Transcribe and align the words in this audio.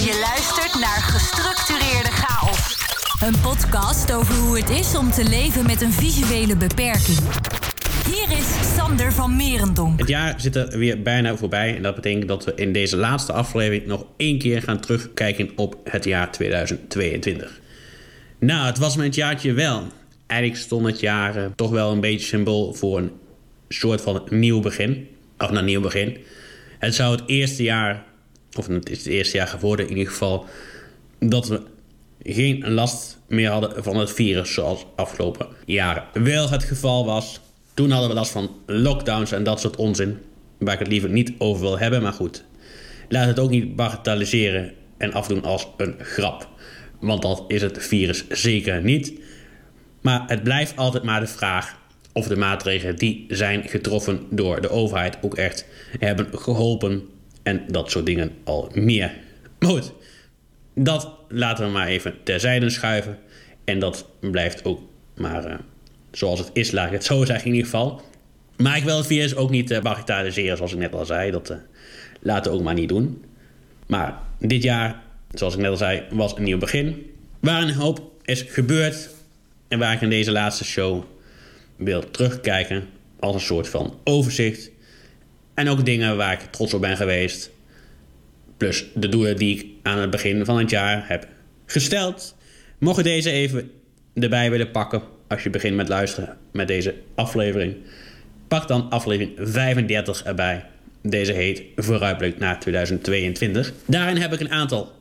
Je 0.00 0.20
luistert 0.20 0.80
naar 0.80 1.02
Gestructureerde 1.02 2.10
Chaos. 2.10 2.76
Een 3.22 3.40
podcast 3.40 4.12
over 4.12 4.34
hoe 4.34 4.58
het 4.58 4.70
is 4.70 4.96
om 4.96 5.10
te 5.10 5.24
leven 5.24 5.66
met 5.66 5.80
een 5.80 5.92
visuele 5.92 6.56
beperking. 6.56 7.18
Hier 8.06 8.38
is 8.38 8.74
Sander 8.76 9.12
van 9.12 9.36
Merendonk. 9.36 9.98
Het 9.98 10.08
jaar 10.08 10.40
zit 10.40 10.56
er 10.56 10.78
weer 10.78 11.02
bijna 11.02 11.36
voorbij. 11.36 11.76
En 11.76 11.82
dat 11.82 11.94
betekent 11.94 12.28
dat 12.28 12.44
we 12.44 12.52
in 12.54 12.72
deze 12.72 12.96
laatste 12.96 13.32
aflevering 13.32 13.86
nog 13.86 14.06
één 14.16 14.38
keer 14.38 14.62
gaan 14.62 14.80
terugkijken 14.80 15.50
op 15.56 15.76
het 15.84 16.04
jaar 16.04 16.32
2022. 16.32 17.60
Nou, 18.38 18.66
het 18.66 18.78
was 18.78 18.94
het 18.94 19.14
jaartje 19.14 19.52
wel. 19.52 19.86
Eigenlijk 20.26 20.60
stond 20.60 20.86
het 20.86 21.00
jaar 21.00 21.36
eh, 21.36 21.44
toch 21.56 21.70
wel 21.70 21.92
een 21.92 22.00
beetje 22.00 22.26
symbool 22.26 22.74
voor 22.74 22.98
een 22.98 23.12
soort 23.68 24.00
van 24.00 24.22
nieuw 24.28 24.60
begin. 24.60 25.08
Of 25.38 25.50
een 25.50 25.64
nieuw 25.64 25.80
begin. 25.80 26.16
Het 26.78 26.94
zou 26.94 27.16
het 27.16 27.22
eerste 27.26 27.62
jaar, 27.62 28.04
of 28.56 28.66
het 28.66 28.90
is 28.90 28.98
het 28.98 29.06
eerste 29.06 29.36
jaar 29.36 29.46
geworden 29.46 29.88
in 29.88 29.96
ieder 29.96 30.12
geval, 30.12 30.46
dat 31.18 31.48
we 31.48 31.62
geen 32.22 32.70
last 32.70 33.18
meer 33.26 33.50
hadden 33.50 33.84
van 33.84 33.96
het 33.96 34.12
virus 34.12 34.52
zoals 34.52 34.86
afgelopen 34.96 35.46
jaren 35.64 36.04
wel 36.12 36.50
het 36.50 36.64
geval 36.64 37.04
was. 37.04 37.40
Toen 37.74 37.90
hadden 37.90 38.08
we 38.08 38.14
last 38.14 38.32
van 38.32 38.50
lockdowns 38.66 39.32
en 39.32 39.42
dat 39.42 39.60
soort 39.60 39.76
onzin, 39.76 40.18
waar 40.58 40.74
ik 40.74 40.78
het 40.78 40.88
liever 40.88 41.10
niet 41.10 41.32
over 41.38 41.60
wil 41.62 41.78
hebben, 41.78 42.02
maar 42.02 42.12
goed. 42.12 42.44
Laat 43.08 43.26
het 43.26 43.38
ook 43.38 43.50
niet 43.50 43.76
bagatelliseren 43.76 44.72
en 44.96 45.12
afdoen 45.12 45.42
als 45.42 45.68
een 45.76 45.94
grap. 45.98 46.48
Want 47.00 47.22
dat 47.22 47.44
is 47.48 47.62
het 47.62 47.86
virus 47.86 48.28
zeker 48.28 48.82
niet. 48.82 49.12
Maar 50.00 50.24
het 50.26 50.42
blijft 50.42 50.76
altijd 50.76 51.02
maar 51.02 51.20
de 51.20 51.26
vraag 51.26 51.78
of 52.12 52.26
de 52.26 52.36
maatregelen 52.36 52.96
die 52.96 53.24
zijn 53.28 53.68
getroffen 53.68 54.26
door 54.30 54.60
de 54.60 54.70
overheid 54.70 55.18
ook 55.20 55.36
echt 55.36 55.66
hebben 55.98 56.26
geholpen 56.32 57.08
en 57.42 57.64
dat 57.68 57.90
soort 57.90 58.06
dingen 58.06 58.32
al 58.44 58.70
meer. 58.74 59.12
Maar 59.58 59.70
goed, 59.70 59.92
dat 60.74 61.10
laten 61.28 61.64
we 61.64 61.70
maar 61.70 61.86
even 61.86 62.14
terzijde 62.24 62.70
schuiven. 62.70 63.18
En 63.64 63.78
dat 63.78 64.06
blijft 64.20 64.64
ook 64.64 64.80
maar 65.14 65.46
uh, 65.46 65.54
zoals 66.10 66.38
het 66.38 66.50
is, 66.52 66.70
laat 66.70 66.86
ik 66.86 66.92
het 66.92 67.04
zo 67.04 67.24
zeggen 67.24 67.46
in 67.46 67.54
ieder 67.54 67.70
geval. 67.70 68.02
Maar 68.56 68.76
ik 68.76 68.84
wil 68.84 68.96
het 68.96 69.06
virus 69.06 69.36
ook 69.36 69.50
niet 69.50 69.70
uh, 69.70 69.80
bagatelliseren, 69.80 70.56
zoals 70.56 70.72
ik 70.72 70.78
net 70.78 70.94
al 70.94 71.04
zei. 71.04 71.30
Dat 71.30 71.50
uh, 71.50 71.56
laten 72.20 72.52
we 72.52 72.58
ook 72.58 72.64
maar 72.64 72.74
niet 72.74 72.88
doen. 72.88 73.24
Maar 73.86 74.18
dit 74.38 74.62
jaar, 74.62 75.02
zoals 75.32 75.54
ik 75.54 75.60
net 75.60 75.70
al 75.70 75.76
zei, 75.76 76.02
was 76.10 76.36
een 76.36 76.42
nieuw 76.42 76.58
begin. 76.58 77.10
Waar 77.40 77.62
een 77.62 77.74
hoop 77.74 78.12
is 78.24 78.42
gebeurd. 78.42 79.10
En 79.68 79.78
waar 79.78 79.92
ik 79.92 80.00
in 80.00 80.10
deze 80.10 80.32
laatste 80.32 80.64
show 80.64 81.04
wil 81.76 82.10
terugkijken 82.10 82.88
als 83.18 83.34
een 83.34 83.40
soort 83.40 83.68
van 83.68 83.98
overzicht. 84.04 84.70
En 85.60 85.68
ook 85.68 85.84
dingen 85.84 86.16
waar 86.16 86.32
ik 86.32 86.40
trots 86.50 86.74
op 86.74 86.80
ben 86.80 86.96
geweest. 86.96 87.50
Plus 88.56 88.84
de 88.94 89.08
doelen 89.08 89.36
die 89.36 89.58
ik 89.58 89.66
aan 89.82 89.98
het 89.98 90.10
begin 90.10 90.44
van 90.44 90.58
het 90.58 90.70
jaar 90.70 91.08
heb 91.08 91.26
gesteld. 91.66 92.36
Mocht 92.78 92.96
je 92.96 93.02
deze 93.02 93.30
even 93.30 93.70
erbij 94.14 94.50
willen 94.50 94.70
pakken 94.70 95.02
als 95.28 95.42
je 95.42 95.50
begint 95.50 95.76
met 95.76 95.88
luisteren 95.88 96.36
met 96.52 96.68
deze 96.68 96.94
aflevering. 97.14 97.76
Pak 98.48 98.68
dan 98.68 98.90
aflevering 98.90 99.32
35 99.36 100.22
erbij. 100.22 100.64
Deze 101.02 101.32
heet 101.32 101.62
Vooruitblik 101.76 102.38
naar 102.38 102.60
2022. 102.60 103.72
Daarin 103.86 104.16
heb 104.16 104.32
ik 104.32 104.40
een 104.40 104.50
aantal 104.50 104.92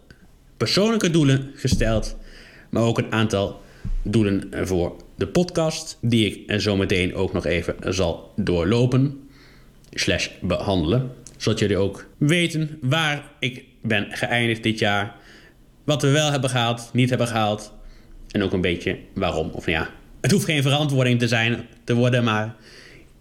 persoonlijke 0.57 1.11
doelen 1.11 1.51
gesteld. 1.55 2.17
Maar 2.69 2.83
ook 2.83 2.97
een 2.97 3.11
aantal 3.11 3.61
doelen 4.03 4.49
voor 4.63 4.95
de 5.15 5.27
podcast. 5.27 5.97
Die 6.01 6.45
ik 6.45 6.61
zo 6.61 6.75
meteen 6.75 7.15
ook 7.15 7.33
nog 7.33 7.45
even 7.45 7.75
zal 7.93 8.33
doorlopen. 8.35 9.28
Slash 9.93 10.29
behandelen. 10.41 11.11
Zodat 11.37 11.59
jullie 11.59 11.77
ook 11.77 12.07
weten 12.17 12.77
waar 12.81 13.23
ik 13.39 13.63
ben 13.81 14.07
geëindigd 14.11 14.63
dit 14.63 14.79
jaar. 14.79 15.15
Wat 15.83 16.01
we 16.01 16.09
wel 16.09 16.31
hebben 16.31 16.49
gehaald, 16.49 16.89
niet 16.93 17.09
hebben 17.09 17.27
gehaald. 17.27 17.73
En 18.31 18.43
ook 18.43 18.53
een 18.53 18.61
beetje 18.61 18.97
waarom. 19.13 19.49
Of 19.49 19.65
ja, 19.65 19.89
het 20.21 20.31
hoeft 20.31 20.45
geen 20.45 20.61
verantwoording 20.61 21.19
te 21.19 21.27
zijn 21.27 21.67
te 21.83 21.95
worden. 21.95 22.23
Maar 22.23 22.55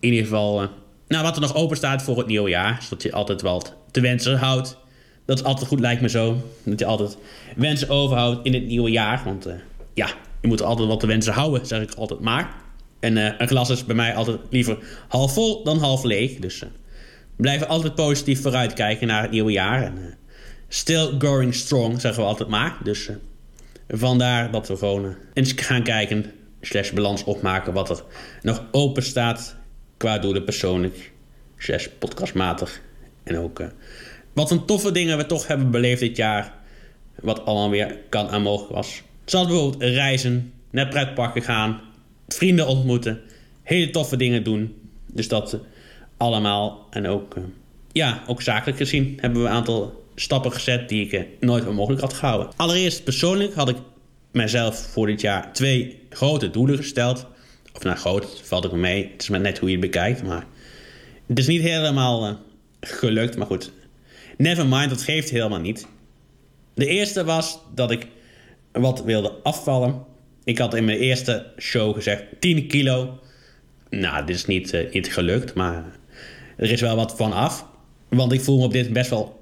in 0.01 0.09
ieder 0.11 0.25
geval, 0.25 0.63
uh, 0.63 0.69
nou, 1.09 1.23
wat 1.23 1.35
er 1.35 1.41
nog 1.41 1.55
open 1.55 1.77
staat 1.77 2.03
voor 2.03 2.19
het 2.19 2.27
nieuwe 2.27 2.49
jaar. 2.49 2.83
Zodat 2.83 3.03
je 3.03 3.13
altijd 3.13 3.43
wel 3.43 3.63
te 3.91 4.01
wensen 4.01 4.39
houdt. 4.39 4.77
Dat 5.25 5.39
is 5.39 5.45
altijd 5.45 5.69
goed, 5.69 5.81
lijkt 5.81 6.01
me 6.01 6.09
zo. 6.09 6.43
Dat 6.65 6.79
je 6.79 6.85
altijd 6.85 7.19
wensen 7.57 7.89
overhoudt 7.89 8.47
in 8.47 8.55
het 8.55 8.67
nieuwe 8.67 8.91
jaar. 8.91 9.23
Want 9.25 9.47
uh, 9.47 9.53
ja, 9.95 10.09
je 10.41 10.49
moet 10.49 10.63
altijd 10.63 10.89
wat 10.89 11.01
te 11.01 11.07
wensen 11.07 11.33
houden, 11.33 11.67
zeg 11.67 11.83
ik 11.83 11.95
altijd 11.95 12.21
maar. 12.21 12.55
En 13.01 13.17
uh, 13.17 13.31
een 13.39 13.49
glas 13.49 13.71
is 13.71 13.85
bij 13.85 13.97
mij 13.97 14.15
altijd 14.15 14.39
liever 14.51 14.79
half 15.09 15.33
vol 15.33 15.65
dan 15.65 15.79
half 15.79 16.05
leeg. 16.05 16.35
Dus 16.35 16.63
uh, 16.63 16.69
we 17.37 17.43
blijven 17.43 17.69
altijd 17.69 17.95
positief 17.95 18.43
vooruitkijken 18.43 19.07
naar 19.07 19.23
het 19.23 19.31
nieuwe 19.31 19.53
jaar. 19.53 19.83
En, 19.83 19.97
uh, 19.99 20.05
still 20.69 21.15
going 21.19 21.55
strong, 21.55 22.01
zeggen 22.01 22.23
we 22.23 22.29
altijd 22.29 22.49
maar. 22.49 22.77
Dus 22.83 23.11
vandaar 23.89 24.51
dat 24.51 24.69
we 24.69 24.77
gewoon 24.77 25.17
eens 25.35 25.53
gaan 25.57 25.83
kijken, 25.83 26.33
slash 26.61 26.91
balans 26.91 27.25
opmaken... 27.25 27.73
wat 27.73 27.91
er 27.91 28.03
nog 28.43 28.65
open 28.71 29.03
staat 29.03 29.57
qua 29.97 30.19
doelen 30.19 30.45
persoonlijk, 30.45 31.13
slash 31.57 31.87
podcastmatig. 31.99 32.81
En 33.25 33.39
ook 33.39 33.63
wat 34.33 34.51
een 34.51 34.65
toffe 34.65 34.93
dingen 34.93 35.17
we 35.17 35.27
toch 35.27 35.47
hebben 35.47 35.71
beleefd 35.71 36.01
dit 36.01 36.17
jaar... 36.17 36.55
wat 37.21 37.45
allemaal 37.45 37.71
weer 37.71 37.99
kan 38.09 38.31
en 38.31 38.43
mogelijk 38.43 38.75
was... 38.75 39.03
Zoals 39.25 39.47
bijvoorbeeld 39.47 39.83
reizen, 39.83 40.53
naar 40.71 40.89
pretparken 40.89 41.43
gaan, 41.43 41.81
vrienden 42.29 42.67
ontmoeten, 42.67 43.21
hele 43.63 43.91
toffe 43.91 44.17
dingen 44.17 44.45
doen. 44.45 44.75
Dus 45.07 45.29
dat 45.29 45.59
allemaal. 46.17 46.87
En 46.91 47.07
ook, 47.07 47.37
uh, 47.37 47.45
ja, 47.93 48.23
ook 48.27 48.43
zakelijk 48.43 48.79
gezien 48.79 49.19
hebben 49.21 49.43
we 49.43 49.49
een 49.49 49.55
aantal 49.55 50.05
stappen 50.15 50.53
gezet 50.53 50.89
die 50.89 51.05
ik 51.05 51.13
uh, 51.13 51.23
nooit 51.41 51.65
voor 51.65 51.75
mogelijk 51.75 52.03
had 52.03 52.13
gehouden. 52.13 52.53
Allereerst 52.57 53.05
persoonlijk 53.05 53.55
had 53.55 53.69
ik 53.69 53.77
mezelf 54.31 54.79
voor 54.79 55.07
dit 55.07 55.21
jaar 55.21 55.53
twee 55.53 56.01
grote 56.11 56.51
doelen 56.51 56.77
gesteld. 56.77 57.27
Of 57.75 57.83
nou 57.83 57.97
groot, 57.97 58.41
valt 58.45 58.73
me 58.73 58.79
mee. 58.79 59.11
Het 59.13 59.23
is 59.23 59.29
maar 59.29 59.41
net 59.41 59.59
hoe 59.59 59.69
je 59.69 59.77
het 59.77 59.85
bekijkt. 59.85 60.23
Maar 60.23 60.47
het 61.27 61.39
is 61.39 61.47
niet 61.47 61.63
helemaal 61.63 62.39
gelukt. 62.81 63.37
Maar 63.37 63.47
goed, 63.47 63.73
never 64.37 64.67
mind, 64.67 64.91
dat 64.91 65.03
geeft 65.03 65.31
helemaal 65.31 65.61
niet. 65.61 65.87
De 66.75 66.87
eerste 66.87 67.25
was 67.25 67.59
dat 67.75 67.91
ik 67.91 68.07
wat 68.73 69.03
wilde 69.05 69.33
afvallen. 69.43 70.05
Ik 70.49 70.59
had 70.59 70.75
in 70.75 70.85
mijn 70.85 70.99
eerste 70.99 71.47
show 71.59 71.95
gezegd 71.95 72.25
10 72.39 72.67
kilo. 72.67 73.19
Nou, 73.91 74.27
dit 74.27 74.37
is 74.37 74.47
niet, 74.47 74.73
uh, 74.75 74.93
niet 74.93 75.13
gelukt, 75.13 75.55
maar 75.55 75.85
er 76.57 76.71
is 76.71 76.81
wel 76.81 76.97
wat 76.97 77.17
van 77.17 77.33
af. 77.33 77.67
Want 78.09 78.33
ik 78.33 78.41
voel 78.41 78.59
me 78.59 78.65
op 78.65 78.73
dit 78.73 78.93
best 78.93 79.11
wel 79.11 79.41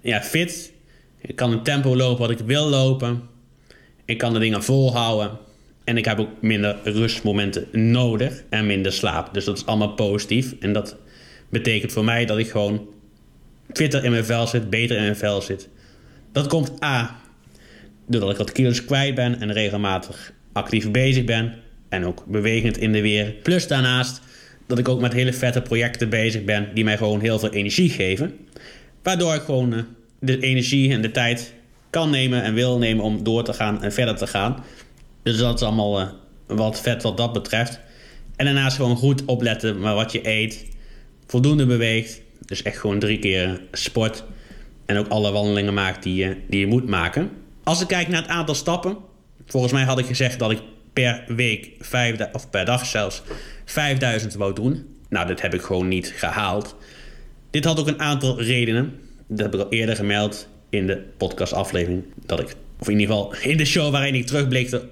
ja, 0.00 0.22
fit. 0.22 0.72
Ik 1.20 1.36
kan 1.36 1.52
een 1.52 1.62
tempo 1.62 1.96
lopen 1.96 2.20
wat 2.20 2.40
ik 2.40 2.46
wil 2.46 2.68
lopen. 2.68 3.22
Ik 4.04 4.18
kan 4.18 4.32
de 4.32 4.38
dingen 4.38 4.62
volhouden. 4.62 5.38
En 5.84 5.96
ik 5.96 6.04
heb 6.04 6.18
ook 6.18 6.42
minder 6.42 6.76
rustmomenten 6.84 7.90
nodig 7.90 8.42
en 8.48 8.66
minder 8.66 8.92
slaap. 8.92 9.34
Dus 9.34 9.44
dat 9.44 9.56
is 9.56 9.66
allemaal 9.66 9.94
positief. 9.94 10.54
En 10.60 10.72
dat 10.72 10.96
betekent 11.48 11.92
voor 11.92 12.04
mij 12.04 12.24
dat 12.24 12.38
ik 12.38 12.50
gewoon 12.50 12.88
fitter 13.72 14.04
in 14.04 14.10
mijn 14.10 14.24
vel 14.24 14.46
zit, 14.46 14.70
beter 14.70 14.96
in 14.96 15.02
mijn 15.02 15.16
vel 15.16 15.40
zit. 15.40 15.68
Dat 16.32 16.46
komt 16.46 16.82
A 16.84 17.20
doordat 18.06 18.30
ik 18.30 18.36
wat 18.36 18.52
kilo's 18.52 18.84
kwijt 18.84 19.14
ben 19.14 19.40
en 19.40 19.52
regelmatig 19.52 20.36
actief 20.58 20.90
bezig 20.90 21.24
ben. 21.24 21.54
En 21.88 22.04
ook 22.04 22.24
bewegend 22.26 22.78
in 22.78 22.92
de 22.92 23.00
weer. 23.00 23.34
Plus 23.42 23.66
daarnaast 23.66 24.20
dat 24.66 24.78
ik 24.78 24.88
ook 24.88 25.00
met 25.00 25.12
hele 25.12 25.32
vette 25.32 25.62
projecten 25.62 26.08
bezig 26.08 26.44
ben 26.44 26.68
die 26.74 26.84
mij 26.84 26.96
gewoon 26.96 27.20
heel 27.20 27.38
veel 27.38 27.50
energie 27.50 27.90
geven. 27.90 28.36
Waardoor 29.02 29.34
ik 29.34 29.42
gewoon 29.42 29.74
uh, 29.74 29.80
de 30.20 30.40
energie 30.40 30.92
en 30.92 31.02
de 31.02 31.10
tijd 31.10 31.54
kan 31.90 32.10
nemen 32.10 32.42
en 32.42 32.54
wil 32.54 32.78
nemen 32.78 33.04
om 33.04 33.22
door 33.22 33.44
te 33.44 33.52
gaan 33.52 33.82
en 33.82 33.92
verder 33.92 34.16
te 34.16 34.26
gaan. 34.26 34.64
Dus 35.22 35.36
dat 35.36 35.54
is 35.54 35.66
allemaal 35.66 36.00
uh, 36.00 36.08
wat 36.46 36.80
vet 36.80 37.02
wat 37.02 37.16
dat 37.16 37.32
betreft. 37.32 37.80
En 38.36 38.44
daarnaast 38.44 38.76
gewoon 38.76 38.96
goed 38.96 39.24
opletten 39.24 39.80
met 39.80 39.94
wat 39.94 40.12
je 40.12 40.28
eet. 40.28 40.66
Voldoende 41.26 41.66
beweegt. 41.66 42.20
Dus 42.46 42.62
echt 42.62 42.78
gewoon 42.78 42.98
drie 42.98 43.18
keer 43.18 43.60
sport. 43.72 44.24
En 44.86 44.96
ook 44.96 45.08
alle 45.08 45.32
wandelingen 45.32 45.74
maakt 45.74 46.02
die 46.02 46.14
je, 46.14 46.36
die 46.48 46.60
je 46.60 46.66
moet 46.66 46.86
maken. 46.86 47.30
Als 47.64 47.80
ik 47.80 47.86
kijk 47.86 48.08
naar 48.08 48.22
het 48.22 48.30
aantal 48.30 48.54
stappen. 48.54 48.96
Volgens 49.48 49.72
mij 49.72 49.82
had 49.82 49.98
ik 49.98 50.06
gezegd 50.06 50.38
dat 50.38 50.50
ik 50.50 50.60
per 50.92 51.24
week, 51.26 51.70
vijf, 51.80 52.32
of 52.32 52.50
per 52.50 52.64
dag 52.64 52.86
zelfs, 52.86 53.22
5000 53.64 54.34
wou 54.34 54.54
doen. 54.54 54.96
Nou, 55.08 55.26
dat 55.26 55.40
heb 55.40 55.54
ik 55.54 55.62
gewoon 55.62 55.88
niet 55.88 56.12
gehaald. 56.16 56.76
Dit 57.50 57.64
had 57.64 57.80
ook 57.80 57.86
een 57.86 58.00
aantal 58.00 58.40
redenen. 58.40 59.00
Dat 59.26 59.38
heb 59.38 59.54
ik 59.54 59.60
al 59.60 59.72
eerder 59.72 59.96
gemeld 59.96 60.48
in 60.70 60.86
de 60.86 61.02
podcastaflevering. 61.16 62.04
Dat 62.26 62.40
ik, 62.40 62.56
of 62.78 62.88
in 62.88 62.98
ieder 62.98 63.14
geval 63.14 63.34
in 63.42 63.56
de 63.56 63.64
show 63.64 63.90
waarin 63.90 64.14
ik 64.14 64.26
terugblikte 64.26 64.88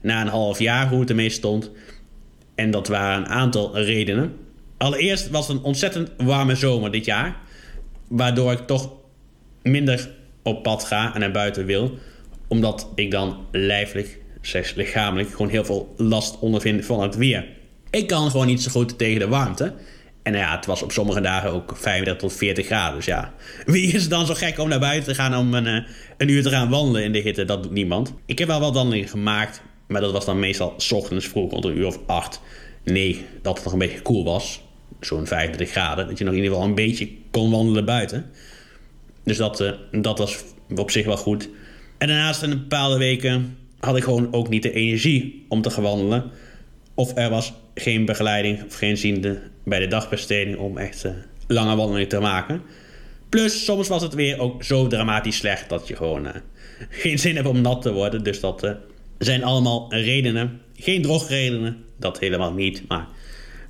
na 0.00 0.20
een 0.20 0.28
half 0.28 0.58
jaar 0.58 0.88
hoe 0.88 1.00
het 1.00 1.10
ermee 1.10 1.30
stond. 1.30 1.70
En 2.54 2.70
dat 2.70 2.88
waren 2.88 3.18
een 3.18 3.28
aantal 3.28 3.78
redenen. 3.78 4.36
Allereerst 4.76 5.30
was 5.30 5.48
het 5.48 5.56
een 5.56 5.62
ontzettend 5.62 6.10
warme 6.16 6.54
zomer 6.54 6.90
dit 6.90 7.04
jaar. 7.04 7.36
Waardoor 8.08 8.52
ik 8.52 8.66
toch 8.66 8.92
minder 9.62 10.10
op 10.42 10.62
pad 10.62 10.84
ga 10.84 11.14
en 11.14 11.20
naar 11.20 11.30
buiten 11.30 11.66
wil. 11.66 11.98
Omdat 12.48 12.88
ik 12.94 13.10
dan 13.10 13.46
lijfelijk, 13.50 14.18
slechts 14.40 14.74
lichamelijk, 14.74 15.30
gewoon 15.30 15.48
heel 15.48 15.64
veel 15.64 15.94
last 15.96 16.38
ondervind 16.38 16.84
van 16.84 17.02
het 17.02 17.16
weer. 17.16 17.46
Ik 17.90 18.06
kan 18.06 18.30
gewoon 18.30 18.46
niet 18.46 18.62
zo 18.62 18.70
goed 18.70 18.98
tegen 18.98 19.18
de 19.18 19.28
warmte. 19.28 19.74
En 20.22 20.34
ja, 20.34 20.56
het 20.56 20.66
was 20.66 20.82
op 20.82 20.92
sommige 20.92 21.20
dagen 21.20 21.50
ook 21.50 21.76
35 21.76 22.16
tot 22.16 22.32
40 22.32 22.66
graden. 22.66 22.96
Dus 22.96 23.04
ja, 23.04 23.34
wie 23.66 23.92
is 23.92 24.08
dan 24.08 24.26
zo 24.26 24.34
gek 24.34 24.58
om 24.58 24.68
naar 24.68 24.78
buiten 24.78 25.08
te 25.08 25.14
gaan 25.14 25.36
om 25.36 25.54
een, 25.54 25.66
eh, 25.66 25.88
een 26.16 26.28
uur 26.28 26.42
te 26.42 26.50
gaan 26.50 26.70
wandelen 26.70 27.02
in 27.02 27.12
de 27.12 27.18
hitte? 27.18 27.44
Dat 27.44 27.62
doet 27.62 27.72
niemand. 27.72 28.14
Ik 28.26 28.38
heb 28.38 28.48
wel 28.48 28.60
wat 28.60 28.74
wandelingen 28.74 29.08
gemaakt, 29.08 29.62
maar 29.86 30.00
dat 30.00 30.12
was 30.12 30.24
dan 30.24 30.38
meestal 30.38 30.74
s 30.76 30.92
ochtends 30.92 31.26
vroeg, 31.26 31.50
rond 31.50 31.64
een 31.64 31.76
uur 31.76 31.86
of 31.86 31.98
8. 32.06 32.40
Nee, 32.84 33.26
dat 33.42 33.54
het 33.54 33.64
nog 33.64 33.72
een 33.72 33.78
beetje 33.78 34.02
koel 34.02 34.24
was. 34.24 34.60
Zo'n 35.00 35.26
35 35.26 35.70
graden. 35.70 36.06
Dat 36.06 36.18
je 36.18 36.24
nog 36.24 36.32
in 36.32 36.38
ieder 36.38 36.54
geval 36.54 36.68
een 36.68 36.74
beetje 36.74 37.10
kon 37.30 37.50
wandelen 37.50 37.84
buiten. 37.84 38.30
Dus 39.24 39.36
dat, 39.36 39.60
uh, 39.60 39.70
dat 39.92 40.18
was 40.18 40.36
op 40.76 40.90
zich 40.90 41.06
wel 41.06 41.16
goed. 41.16 41.48
En 41.98 42.08
daarnaast 42.08 42.42
in 42.42 42.50
bepaalde 42.50 42.98
weken 42.98 43.56
had 43.80 43.96
ik 43.96 44.02
gewoon 44.02 44.32
ook 44.32 44.48
niet 44.48 44.62
de 44.62 44.72
energie 44.72 45.44
om 45.48 45.62
te 45.62 45.70
gaan 45.70 45.82
wandelen. 45.82 46.30
Of 46.94 47.16
er 47.16 47.30
was 47.30 47.52
geen 47.74 48.04
begeleiding 48.04 48.64
of 48.64 48.74
geen 48.74 48.96
ziende 48.96 49.40
bij 49.64 49.78
de 49.78 49.86
dagbesteding 49.86 50.56
om 50.56 50.78
echt 50.78 51.04
uh, 51.04 51.12
lange 51.46 51.76
wandelingen 51.76 52.08
te 52.08 52.20
maken. 52.20 52.62
Plus, 53.28 53.64
soms 53.64 53.88
was 53.88 54.02
het 54.02 54.14
weer 54.14 54.38
ook 54.38 54.64
zo 54.64 54.86
dramatisch 54.86 55.36
slecht 55.36 55.68
dat 55.68 55.88
je 55.88 55.96
gewoon 55.96 56.26
uh, 56.26 56.32
geen 57.02 57.18
zin 57.18 57.36
hebt 57.36 57.48
om 57.48 57.60
nat 57.60 57.82
te 57.82 57.92
worden. 57.92 58.22
Dus 58.22 58.40
dat 58.40 58.64
uh, 58.64 58.70
zijn 59.18 59.44
allemaal 59.44 59.86
redenen. 59.94 60.60
Geen 60.76 61.02
drogredenen, 61.02 61.76
dat 61.96 62.18
helemaal 62.18 62.52
niet. 62.52 62.88
Maar 62.88 63.06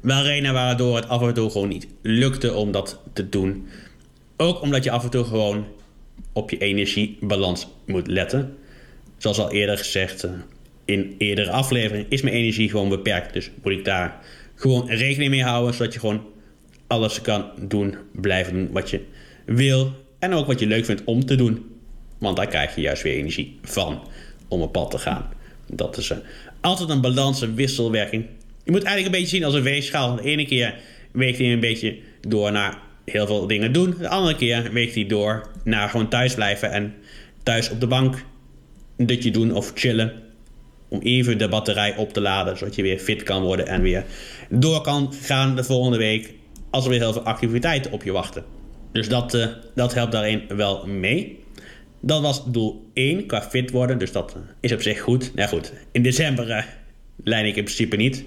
wel 0.00 0.22
redenen 0.22 0.52
waardoor 0.52 0.96
het 0.96 1.08
af 1.08 1.22
en 1.22 1.34
toe 1.34 1.50
gewoon 1.50 1.68
niet 1.68 1.86
lukte 2.02 2.54
om 2.54 2.72
dat 2.72 3.00
te 3.12 3.28
doen. 3.28 3.68
Ook 4.36 4.62
omdat 4.62 4.84
je 4.84 4.90
af 4.90 5.04
en 5.04 5.10
toe 5.10 5.24
gewoon 5.24 5.64
op 6.32 6.50
je 6.50 6.58
energiebalans 6.58 7.68
moet 7.86 8.06
letten. 8.06 8.56
Zoals 9.16 9.38
al 9.38 9.52
eerder 9.52 9.78
gezegd 9.78 10.28
in 10.84 11.14
eerdere 11.18 11.50
afleveringen 11.50 12.06
is 12.08 12.22
mijn 12.22 12.34
energie 12.34 12.70
gewoon 12.70 12.88
beperkt. 12.88 13.32
Dus 13.32 13.50
moet 13.62 13.72
ik 13.72 13.84
daar 13.84 14.20
gewoon 14.54 14.88
rekening 14.88 15.30
mee 15.30 15.42
houden, 15.42 15.74
zodat 15.74 15.92
je 15.92 16.00
gewoon 16.00 16.26
alles 16.86 17.20
kan 17.20 17.50
doen, 17.60 17.96
blijven 18.12 18.52
doen 18.52 18.72
wat 18.72 18.90
je 18.90 19.00
wil. 19.44 19.92
En 20.18 20.32
ook 20.32 20.46
wat 20.46 20.60
je 20.60 20.66
leuk 20.66 20.84
vindt 20.84 21.04
om 21.04 21.24
te 21.24 21.34
doen. 21.34 21.66
Want 22.18 22.36
daar 22.36 22.46
krijg 22.46 22.74
je 22.74 22.80
juist 22.80 23.02
weer 23.02 23.16
energie 23.16 23.58
van 23.62 24.08
om 24.48 24.62
op 24.62 24.72
pad 24.72 24.90
te 24.90 24.98
gaan. 24.98 25.28
Dat 25.66 25.96
is 25.96 26.10
uh, 26.10 26.18
altijd 26.60 26.88
een 26.88 27.00
balans, 27.00 27.40
een 27.40 27.54
wisselwerking. 27.54 28.26
Je 28.64 28.70
moet 28.70 28.82
eigenlijk 28.82 29.14
een 29.14 29.20
beetje 29.20 29.36
zien 29.36 29.44
als 29.44 29.54
een 29.54 29.62
weegschaal. 29.62 30.16
De 30.16 30.22
ene 30.22 30.46
keer 30.46 30.74
weegt 31.12 31.38
hij 31.38 31.52
een 31.52 31.60
beetje 31.60 31.96
door 32.20 32.52
naar 32.52 32.78
heel 33.10 33.26
veel 33.26 33.46
dingen 33.46 33.72
doen. 33.72 33.94
De 33.98 34.08
andere 34.08 34.36
keer 34.36 34.72
weegt 34.72 34.94
hij 34.94 35.06
door 35.06 35.50
naar 35.64 35.88
gewoon 35.88 36.08
thuis 36.08 36.34
blijven 36.34 36.70
en 36.70 36.94
thuis 37.42 37.70
op 37.70 37.80
de 37.80 37.86
bank 37.86 38.24
een 38.96 39.06
dutje 39.06 39.30
doen 39.30 39.52
of 39.52 39.72
chillen. 39.74 40.12
Om 40.88 41.00
even 41.00 41.38
de 41.38 41.48
batterij 41.48 41.96
op 41.96 42.12
te 42.12 42.20
laden, 42.20 42.58
zodat 42.58 42.74
je 42.74 42.82
weer 42.82 42.98
fit 42.98 43.22
kan 43.22 43.42
worden 43.42 43.66
en 43.66 43.82
weer 43.82 44.04
door 44.50 44.80
kan 44.80 45.14
gaan 45.22 45.56
de 45.56 45.64
volgende 45.64 45.98
week. 45.98 46.32
Als 46.70 46.84
er 46.84 46.90
weer 46.90 47.00
heel 47.00 47.12
veel 47.12 47.22
activiteiten 47.22 47.92
op 47.92 48.02
je 48.02 48.12
wachten. 48.12 48.44
Dus 48.92 49.08
dat, 49.08 49.34
uh, 49.34 49.46
dat 49.74 49.94
helpt 49.94 50.12
daarin 50.12 50.42
wel 50.48 50.86
mee. 50.86 51.38
Dat 52.00 52.20
was 52.20 52.44
doel 52.44 52.90
1 52.94 53.26
qua 53.26 53.42
fit 53.42 53.70
worden, 53.70 53.98
dus 53.98 54.12
dat 54.12 54.36
is 54.60 54.72
op 54.72 54.82
zich 54.82 55.00
goed. 55.00 55.34
Nou 55.34 55.48
goed, 55.48 55.72
in 55.92 56.02
december 56.02 56.48
uh, 56.48 56.62
lijn 57.24 57.46
ik 57.46 57.56
in 57.56 57.64
principe 57.64 57.96
niet. 57.96 58.24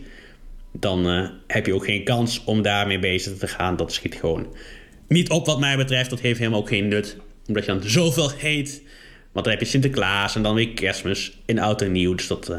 Dan 0.71 1.31
heb 1.47 1.65
je 1.65 1.73
ook 1.73 1.85
geen 1.85 2.03
kans 2.03 2.44
om 2.44 2.62
daarmee 2.62 3.00
bezig 3.00 3.38
te 3.38 3.47
gaan. 3.47 3.75
Dat 3.75 3.94
schiet 3.94 4.15
gewoon 4.15 4.56
niet 5.07 5.29
op 5.29 5.45
wat 5.45 5.59
mij 5.59 5.77
betreft. 5.77 6.09
Dat 6.09 6.19
heeft 6.19 6.39
helemaal 6.39 6.59
ook 6.59 6.68
geen 6.68 6.88
nut. 6.88 7.18
Omdat 7.47 7.65
je 7.65 7.71
dan 7.71 7.83
zoveel 7.83 8.29
heet. 8.29 8.81
Want 9.31 9.45
dan 9.45 9.53
heb 9.53 9.63
je 9.63 9.69
Sinterklaas 9.69 10.35
en 10.35 10.44
dan 10.44 10.56
weer 10.56 10.69
kerstmis 10.69 11.38
in 11.45 11.59
oud 11.59 11.81
en 11.81 11.91
nieuw. 11.91 12.15
Dus 12.15 12.27
dat, 12.27 12.53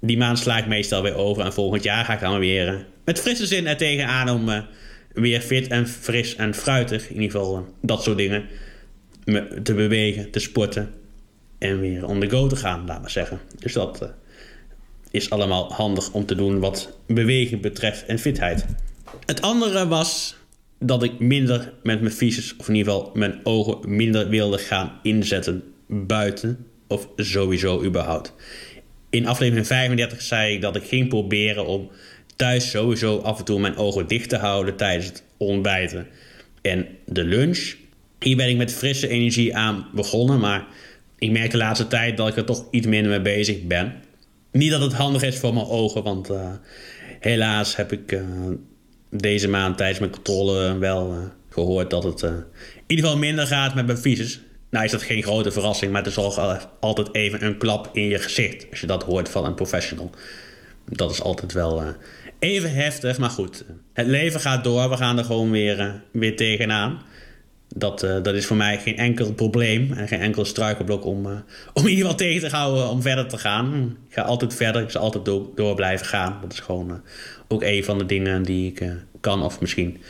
die 0.00 0.16
maand 0.16 0.38
sla 0.38 0.58
ik 0.58 0.66
meestal 0.66 1.02
weer 1.02 1.16
over. 1.16 1.44
En 1.44 1.52
volgend 1.52 1.82
jaar 1.82 2.04
ga 2.04 2.12
ik 2.12 2.20
dan 2.20 2.38
weer 2.38 2.86
met 3.04 3.20
frisse 3.20 3.46
zin 3.46 3.66
er 3.66 3.76
tegenaan 3.76 4.28
om 4.28 4.64
weer 5.12 5.40
fit 5.40 5.68
en 5.68 5.88
fris 5.88 6.36
en 6.36 6.54
fruitig, 6.54 7.08
in 7.08 7.14
ieder 7.20 7.30
geval 7.30 7.74
dat 7.82 8.02
soort 8.02 8.16
dingen, 8.16 8.44
te 9.62 9.74
bewegen, 9.74 10.30
te 10.30 10.38
sporten 10.38 10.94
en 11.58 11.80
weer 11.80 12.06
on 12.06 12.20
the 12.20 12.30
go 12.30 12.46
te 12.46 12.56
gaan, 12.56 12.86
laat 12.86 13.00
maar 13.00 13.10
zeggen. 13.10 13.40
Dus 13.58 13.72
dat 13.72 14.12
is 15.10 15.30
allemaal 15.30 15.72
handig 15.72 16.12
om 16.12 16.26
te 16.26 16.34
doen 16.34 16.58
wat 16.60 16.98
beweging 17.06 17.60
betreft 17.60 18.06
en 18.06 18.18
fitheid. 18.18 18.64
Het 19.26 19.42
andere 19.42 19.88
was 19.88 20.36
dat 20.78 21.02
ik 21.02 21.18
minder 21.18 21.72
met 21.82 22.00
mijn 22.00 22.12
visus, 22.12 22.56
of 22.56 22.68
in 22.68 22.74
ieder 22.74 22.92
geval 22.92 23.10
mijn 23.14 23.40
ogen, 23.42 23.96
minder 23.96 24.28
wilde 24.28 24.58
gaan 24.58 24.98
inzetten 25.02 25.62
buiten 25.86 26.66
of 26.86 27.08
sowieso 27.16 27.84
überhaupt. 27.84 28.34
In 29.10 29.26
aflevering 29.26 29.66
35 29.66 30.22
zei 30.22 30.54
ik 30.54 30.60
dat 30.60 30.76
ik 30.76 30.82
ging 30.82 31.08
proberen 31.08 31.66
om 31.66 31.90
thuis 32.36 32.70
sowieso 32.70 33.18
af 33.18 33.38
en 33.38 33.44
toe 33.44 33.60
mijn 33.60 33.76
ogen 33.76 34.06
dicht 34.06 34.28
te 34.28 34.36
houden 34.36 34.76
tijdens 34.76 35.06
het 35.06 35.22
ontbijten 35.36 36.06
en 36.62 36.86
de 37.06 37.24
lunch. 37.24 37.74
Hier 38.20 38.36
ben 38.36 38.48
ik 38.48 38.56
met 38.56 38.72
frisse 38.72 39.08
energie 39.08 39.56
aan 39.56 39.88
begonnen, 39.94 40.40
maar 40.40 40.66
ik 41.18 41.30
merk 41.30 41.50
de 41.50 41.56
laatste 41.56 41.86
tijd 41.86 42.16
dat 42.16 42.28
ik 42.28 42.36
er 42.36 42.44
toch 42.44 42.66
iets 42.70 42.86
minder 42.86 43.10
mee 43.10 43.20
bezig 43.20 43.62
ben. 43.62 43.94
Niet 44.52 44.70
dat 44.70 44.80
het 44.80 44.92
handig 44.92 45.22
is 45.22 45.38
voor 45.38 45.54
mijn 45.54 45.66
ogen, 45.66 46.02
want 46.02 46.30
uh, 46.30 46.50
helaas 47.20 47.76
heb 47.76 47.92
ik 47.92 48.12
uh, 48.12 48.20
deze 49.10 49.48
maand 49.48 49.76
tijdens 49.76 49.98
mijn 49.98 50.12
controle 50.12 50.78
wel 50.78 51.12
uh, 51.12 51.18
gehoord 51.50 51.90
dat 51.90 52.04
het 52.04 52.22
in 52.22 52.44
ieder 52.86 53.04
geval 53.04 53.20
minder 53.20 53.46
gaat 53.46 53.74
met 53.74 53.86
mijn 53.86 53.98
visus. 53.98 54.40
Nou 54.70 54.84
is 54.84 54.90
dat 54.90 55.02
geen 55.02 55.22
grote 55.22 55.50
verrassing, 55.50 55.92
maar 55.92 56.04
het 56.04 56.16
is 56.16 56.38
altijd 56.80 57.14
even 57.14 57.44
een 57.44 57.58
klap 57.58 57.90
in 57.92 58.02
je 58.02 58.18
gezicht 58.18 58.66
als 58.70 58.80
je 58.80 58.86
dat 58.86 59.02
hoort 59.02 59.28
van 59.28 59.44
een 59.44 59.54
professional. 59.54 60.10
Dat 60.84 61.10
is 61.10 61.22
altijd 61.22 61.52
wel 61.52 61.94
even 62.38 62.74
heftig, 62.74 63.18
maar 63.18 63.30
goed. 63.30 63.64
Het 63.92 64.06
leven 64.06 64.40
gaat 64.40 64.64
door, 64.64 64.90
we 64.90 64.96
gaan 64.96 65.18
er 65.18 65.24
gewoon 65.24 65.50
weer, 65.50 66.02
weer 66.12 66.36
tegenaan. 66.36 67.02
Dat, 67.74 68.02
uh, 68.02 68.22
dat 68.22 68.34
is 68.34 68.46
voor 68.46 68.56
mij 68.56 68.78
geen 68.78 68.96
enkel 68.96 69.32
probleem 69.32 69.92
en 69.92 70.08
geen 70.08 70.20
enkel 70.20 70.44
struikelblok 70.44 71.04
om, 71.04 71.26
uh, 71.26 71.32
om 71.74 71.86
geval 71.86 72.14
tegen 72.14 72.48
te 72.48 72.56
houden 72.56 72.88
om 72.88 73.02
verder 73.02 73.26
te 73.26 73.38
gaan. 73.38 73.96
Ik 74.08 74.14
ga 74.14 74.22
altijd 74.22 74.54
verder, 74.54 74.82
ik 74.82 74.90
zal 74.90 75.02
altijd 75.02 75.24
door, 75.24 75.48
door 75.54 75.74
blijven 75.74 76.06
gaan. 76.06 76.38
Dat 76.40 76.52
is 76.52 76.60
gewoon 76.60 77.02
ook 77.48 77.62
een 77.62 77.84
van 77.84 77.98
de 77.98 78.06
dingen 78.06 78.42
die 78.42 78.70
ik 78.70 78.92
kan, 79.20 79.42
of 79.42 79.60
misschien 79.60 80.00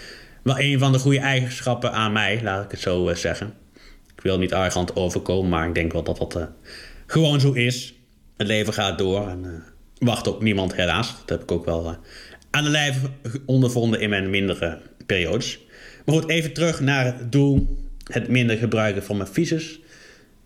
wel 0.42 0.58
een 0.58 0.78
van 0.78 0.92
de 0.92 0.98
goede 0.98 1.18
eigenschappen 1.18 1.92
aan 1.92 2.12
mij, 2.12 2.40
laat 2.42 2.64
ik 2.64 2.70
het 2.70 2.80
zo 2.80 3.14
zeggen. 3.14 3.54
Ik 4.16 4.22
wil 4.22 4.38
niet 4.38 4.54
arrogant 4.54 4.96
overkomen, 4.96 5.50
maar 5.50 5.68
ik 5.68 5.74
denk 5.74 5.92
wel 5.92 6.02
dat 6.02 6.18
dat 6.18 6.48
gewoon 7.06 7.40
zo 7.40 7.52
is. 7.52 7.94
Het 8.36 8.46
leven 8.46 8.72
gaat 8.72 8.98
door 8.98 9.28
en 9.28 9.62
wacht 9.98 10.26
op 10.26 10.42
niemand 10.42 10.74
helaas. 10.74 11.16
Dat 11.18 11.28
heb 11.28 11.42
ik 11.42 11.50
ook 11.50 11.64
wel 11.64 11.96
aan 12.50 12.64
de 12.64 12.70
lijf 12.70 12.96
ondervonden 13.46 14.00
in 14.00 14.10
mijn 14.10 14.30
mindere 14.30 14.78
periodes. 15.06 15.58
Maar 16.08 16.16
goed, 16.16 16.30
even 16.30 16.52
terug 16.52 16.80
naar 16.80 17.04
het 17.04 17.32
doel. 17.32 17.76
Het 18.04 18.28
minder 18.28 18.56
gebruiken 18.56 19.02
van 19.02 19.16
mijn 19.16 19.28
visus. 19.28 19.80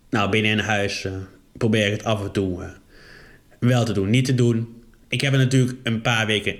Nou, 0.09 0.29
binnen 0.29 0.51
in 0.51 0.59
huis 0.59 1.03
uh, 1.03 1.11
probeer 1.57 1.85
ik 1.85 1.91
het 1.91 2.03
af 2.03 2.23
en 2.23 2.31
toe 2.31 2.61
uh, 2.61 2.69
wel 3.59 3.85
te 3.85 3.93
doen, 3.93 4.09
niet 4.09 4.25
te 4.25 4.35
doen. 4.35 4.83
Ik 5.07 5.21
heb 5.21 5.31
het 5.31 5.41
natuurlijk 5.41 5.77
een 5.83 6.01
paar 6.01 6.25
weken 6.25 6.55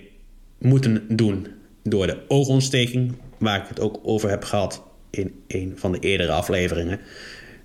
moeten 0.57 1.05
doen 1.07 1.47
door 1.83 2.07
de 2.07 2.17
oogontsteking. 2.27 3.15
Waar 3.37 3.61
ik 3.61 3.67
het 3.67 3.79
ook 3.79 3.99
over 4.03 4.29
heb 4.29 4.43
gehad 4.43 4.83
in 5.09 5.33
een 5.47 5.73
van 5.75 5.91
de 5.91 5.99
eerdere 5.99 6.31
afleveringen. 6.31 6.99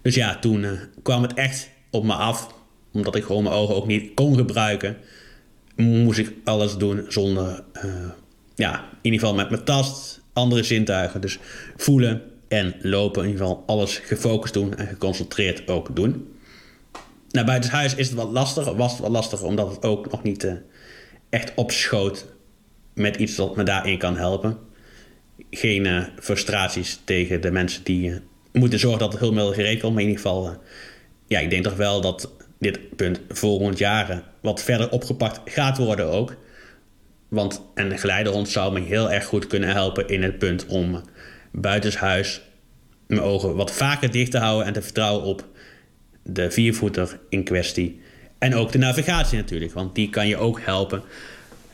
Dus 0.02 0.14
ja, 0.14 0.38
toen 0.38 0.66
kwam 1.02 1.22
het 1.22 1.34
echt 1.34 1.70
op 1.90 2.04
me 2.04 2.12
af. 2.12 2.54
Omdat 2.92 3.16
ik 3.16 3.24
gewoon 3.24 3.42
mijn 3.42 3.54
ogen 3.54 3.74
ook 3.74 3.86
niet 3.86 4.14
kon 4.14 4.36
gebruiken 4.36 4.96
moest 5.76 6.18
ik 6.18 6.32
alles 6.44 6.76
doen 6.76 7.04
zonder, 7.08 7.64
ja, 8.54 8.80
in 8.80 8.98
ieder 9.02 9.20
geval 9.20 9.34
met 9.34 9.50
mijn 9.50 9.64
tast, 9.64 10.18
andere 10.38 10.62
zintuigen. 10.62 11.20
Dus 11.20 11.38
voelen 11.76 12.22
en 12.48 12.74
lopen, 12.82 13.22
in 13.22 13.30
ieder 13.30 13.46
geval 13.46 13.64
alles 13.66 13.98
gefocust 13.98 14.54
doen 14.54 14.74
en 14.74 14.86
geconcentreerd 14.86 15.68
ook 15.68 15.96
doen. 15.96 16.32
Nou, 17.30 17.46
buiten 17.46 17.70
huis 17.70 17.94
is 17.94 18.06
het 18.06 18.16
wat 18.16 18.30
lastiger, 18.30 18.76
was 18.76 18.92
het 18.92 19.00
wat 19.00 19.10
lastiger, 19.10 19.46
omdat 19.46 19.70
het 19.70 19.84
ook 19.84 20.10
nog 20.10 20.22
niet 20.22 20.44
uh, 20.44 20.52
echt 21.30 21.52
opschoot 21.54 22.26
met 22.94 23.16
iets 23.16 23.36
dat 23.36 23.56
me 23.56 23.62
daarin 23.62 23.98
kan 23.98 24.16
helpen. 24.16 24.58
Geen 25.50 25.84
uh, 25.84 26.04
frustraties 26.20 27.00
tegen 27.04 27.40
de 27.40 27.50
mensen 27.50 27.84
die 27.84 28.20
moeten 28.52 28.78
zorgen 28.78 29.00
dat 29.00 29.12
het 29.12 29.20
hulpmiddel 29.20 29.78
komt, 29.78 29.94
maar 29.94 30.02
in 30.02 30.08
ieder 30.08 30.22
geval, 30.22 30.56
ja, 31.26 31.38
ik 31.38 31.50
denk 31.50 31.64
toch 31.64 31.76
wel 31.76 32.00
dat 32.00 32.30
dit 32.58 32.96
punt 32.96 33.20
volgend 33.28 33.78
jaar 33.78 34.22
wat 34.40 34.62
verder 34.62 34.90
opgepakt 34.90 35.40
gaat 35.44 35.78
worden 35.78 36.06
ook. 36.06 36.36
Want 37.28 37.62
een 37.74 37.98
geleidehond 37.98 38.48
zou 38.48 38.72
me 38.72 38.80
heel 38.80 39.10
erg 39.10 39.24
goed 39.24 39.46
kunnen 39.46 39.68
helpen 39.68 40.08
in 40.08 40.22
het 40.22 40.38
punt 40.38 40.66
om 40.66 41.00
buitenshuis 41.50 42.40
mijn 43.06 43.20
ogen 43.20 43.54
wat 43.54 43.72
vaker 43.72 44.10
dicht 44.10 44.30
te 44.30 44.38
houden 44.38 44.66
en 44.66 44.72
te 44.72 44.82
vertrouwen 44.82 45.24
op 45.24 45.46
de 46.22 46.50
viervoeter 46.50 47.18
in 47.28 47.44
kwestie. 47.44 48.00
En 48.38 48.54
ook 48.54 48.72
de 48.72 48.78
navigatie 48.78 49.38
natuurlijk, 49.38 49.72
want 49.72 49.94
die 49.94 50.10
kan 50.10 50.28
je 50.28 50.36
ook 50.36 50.60
helpen. 50.60 51.02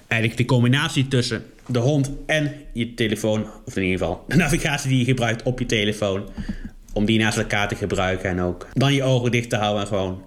Eigenlijk 0.06 0.40
de 0.40 0.54
combinatie 0.54 1.08
tussen 1.08 1.44
de 1.66 1.78
hond 1.78 2.10
en 2.26 2.52
je 2.72 2.94
telefoon, 2.94 3.46
of 3.64 3.76
in 3.76 3.82
ieder 3.82 3.98
geval 3.98 4.24
de 4.28 4.36
navigatie 4.36 4.88
die 4.88 4.98
je 4.98 5.04
gebruikt 5.04 5.42
op 5.42 5.58
je 5.58 5.66
telefoon, 5.66 6.28
om 6.92 7.04
die 7.04 7.18
naast 7.18 7.38
elkaar 7.38 7.68
te 7.68 7.74
gebruiken 7.74 8.30
en 8.30 8.40
ook 8.40 8.68
dan 8.72 8.94
je 8.94 9.02
ogen 9.02 9.30
dicht 9.30 9.50
te 9.50 9.56
houden 9.56 9.82
en 9.82 9.88
gewoon 9.88 10.22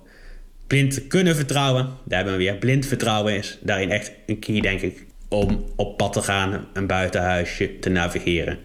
blind 0.67 1.07
kunnen 1.07 1.35
vertrouwen. 1.35 1.83
Daar 1.83 2.17
hebben 2.17 2.37
we 2.37 2.43
weer. 2.43 2.55
Blind 2.55 2.85
vertrouwen 2.85 3.35
is 3.35 3.57
daarin 3.61 3.91
echt 3.91 4.11
een 4.25 4.39
key, 4.39 4.59
denk 4.59 4.81
ik. 4.81 5.06
Om 5.29 5.65
op 5.75 5.97
pad 5.97 6.13
te 6.13 6.21
gaan, 6.21 6.67
een 6.73 6.87
buitenhuisje 6.87 7.79
te 7.79 7.89
navigeren. 7.89 8.57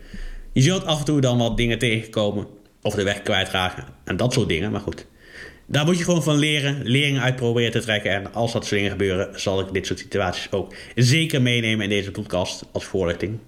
Je 0.53 0.61
zult 0.61 0.85
af 0.85 0.99
en 0.99 1.05
toe 1.05 1.21
dan 1.21 1.39
wat 1.39 1.57
dingen 1.57 1.79
tegenkomen 1.79 2.47
of 2.83 2.95
de 2.95 3.03
weg 3.03 3.23
kwijtraken 3.23 3.85
en 4.05 4.17
dat 4.17 4.33
soort 4.33 4.49
dingen, 4.49 4.71
maar 4.71 4.81
goed. 4.81 5.07
Daar 5.67 5.85
moet 5.85 5.99
je 5.99 6.05
gewoon 6.05 6.23
van 6.23 6.39
leren, 6.39 6.83
leringen 6.83 7.23
uit 7.23 7.37
proberen 7.37 7.71
te 7.71 7.81
trekken. 7.81 8.11
En 8.11 8.33
als 8.35 8.53
dat 8.53 8.63
soort 8.63 8.75
dingen 8.75 8.91
gebeuren, 8.91 9.41
zal 9.41 9.61
ik 9.61 9.73
dit 9.73 9.87
soort 9.87 9.99
situaties 9.99 10.51
ook 10.51 10.75
zeker 10.95 11.43
meenemen 11.43 11.83
in 11.83 11.89
deze 11.89 12.11
podcast 12.11 12.65
als 12.73 12.85
voorlichting. 12.85 13.39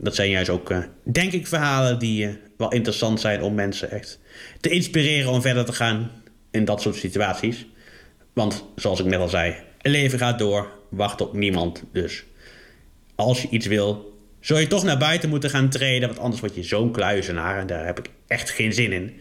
Dat 0.00 0.14
zijn 0.14 0.30
juist 0.30 0.50
ook, 0.50 0.70
uh, 0.70 0.78
denk 1.04 1.32
ik, 1.32 1.46
verhalen 1.46 1.98
die 1.98 2.26
uh, 2.26 2.32
wel 2.56 2.72
interessant 2.72 3.20
zijn 3.20 3.42
om 3.42 3.54
mensen 3.54 3.90
echt 3.90 4.20
te 4.60 4.68
inspireren 4.68 5.30
om 5.30 5.42
verder 5.42 5.64
te 5.64 5.72
gaan 5.72 6.10
in 6.50 6.64
dat 6.64 6.82
soort 6.82 6.96
situaties. 6.96 7.66
Want 8.32 8.64
zoals 8.76 9.00
ik 9.00 9.06
net 9.06 9.20
al 9.20 9.28
zei, 9.28 9.54
leven 9.80 10.18
gaat 10.18 10.38
door, 10.38 10.68
wacht 10.90 11.20
op 11.20 11.32
niemand. 11.32 11.84
Dus 11.92 12.24
als 13.22 13.42
je 13.42 13.48
iets 13.50 13.66
wil, 13.66 14.18
zul 14.40 14.58
je 14.58 14.66
toch 14.66 14.84
naar 14.84 14.98
buiten 14.98 15.28
moeten 15.28 15.50
gaan 15.50 15.68
treden. 15.68 16.08
Want 16.08 16.20
anders 16.20 16.40
word 16.40 16.54
je 16.54 16.62
zo'n 16.62 16.92
kluizenaar 16.92 17.58
en 17.58 17.66
daar 17.66 17.86
heb 17.86 17.98
ik 17.98 18.10
echt 18.26 18.50
geen 18.50 18.72
zin 18.72 18.92
in. 18.92 19.12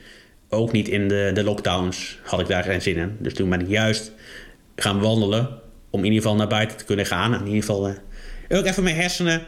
Ook 0.50 0.72
niet 0.72 0.88
in 0.88 1.08
de, 1.08 1.32
de 1.34 1.44
lockdowns 1.44 2.20
had 2.24 2.40
ik 2.40 2.48
daar 2.48 2.64
geen 2.64 2.82
zin 2.82 2.96
in. 2.96 3.18
Dus 3.20 3.34
toen 3.34 3.50
ben 3.50 3.62
ik 3.62 3.68
juist 3.68 4.12
gaan 4.76 5.00
wandelen 5.00 5.50
om 5.90 6.00
in 6.00 6.06
ieder 6.06 6.22
geval 6.22 6.38
naar 6.38 6.48
buiten 6.48 6.78
te 6.78 6.86
kunnen 6.86 7.06
gaan. 7.06 7.34
In 7.34 7.46
ieder 7.46 7.62
geval 7.62 7.96
ook 8.50 8.66
even 8.66 8.84
mijn 8.84 8.96
hersenen 8.96 9.42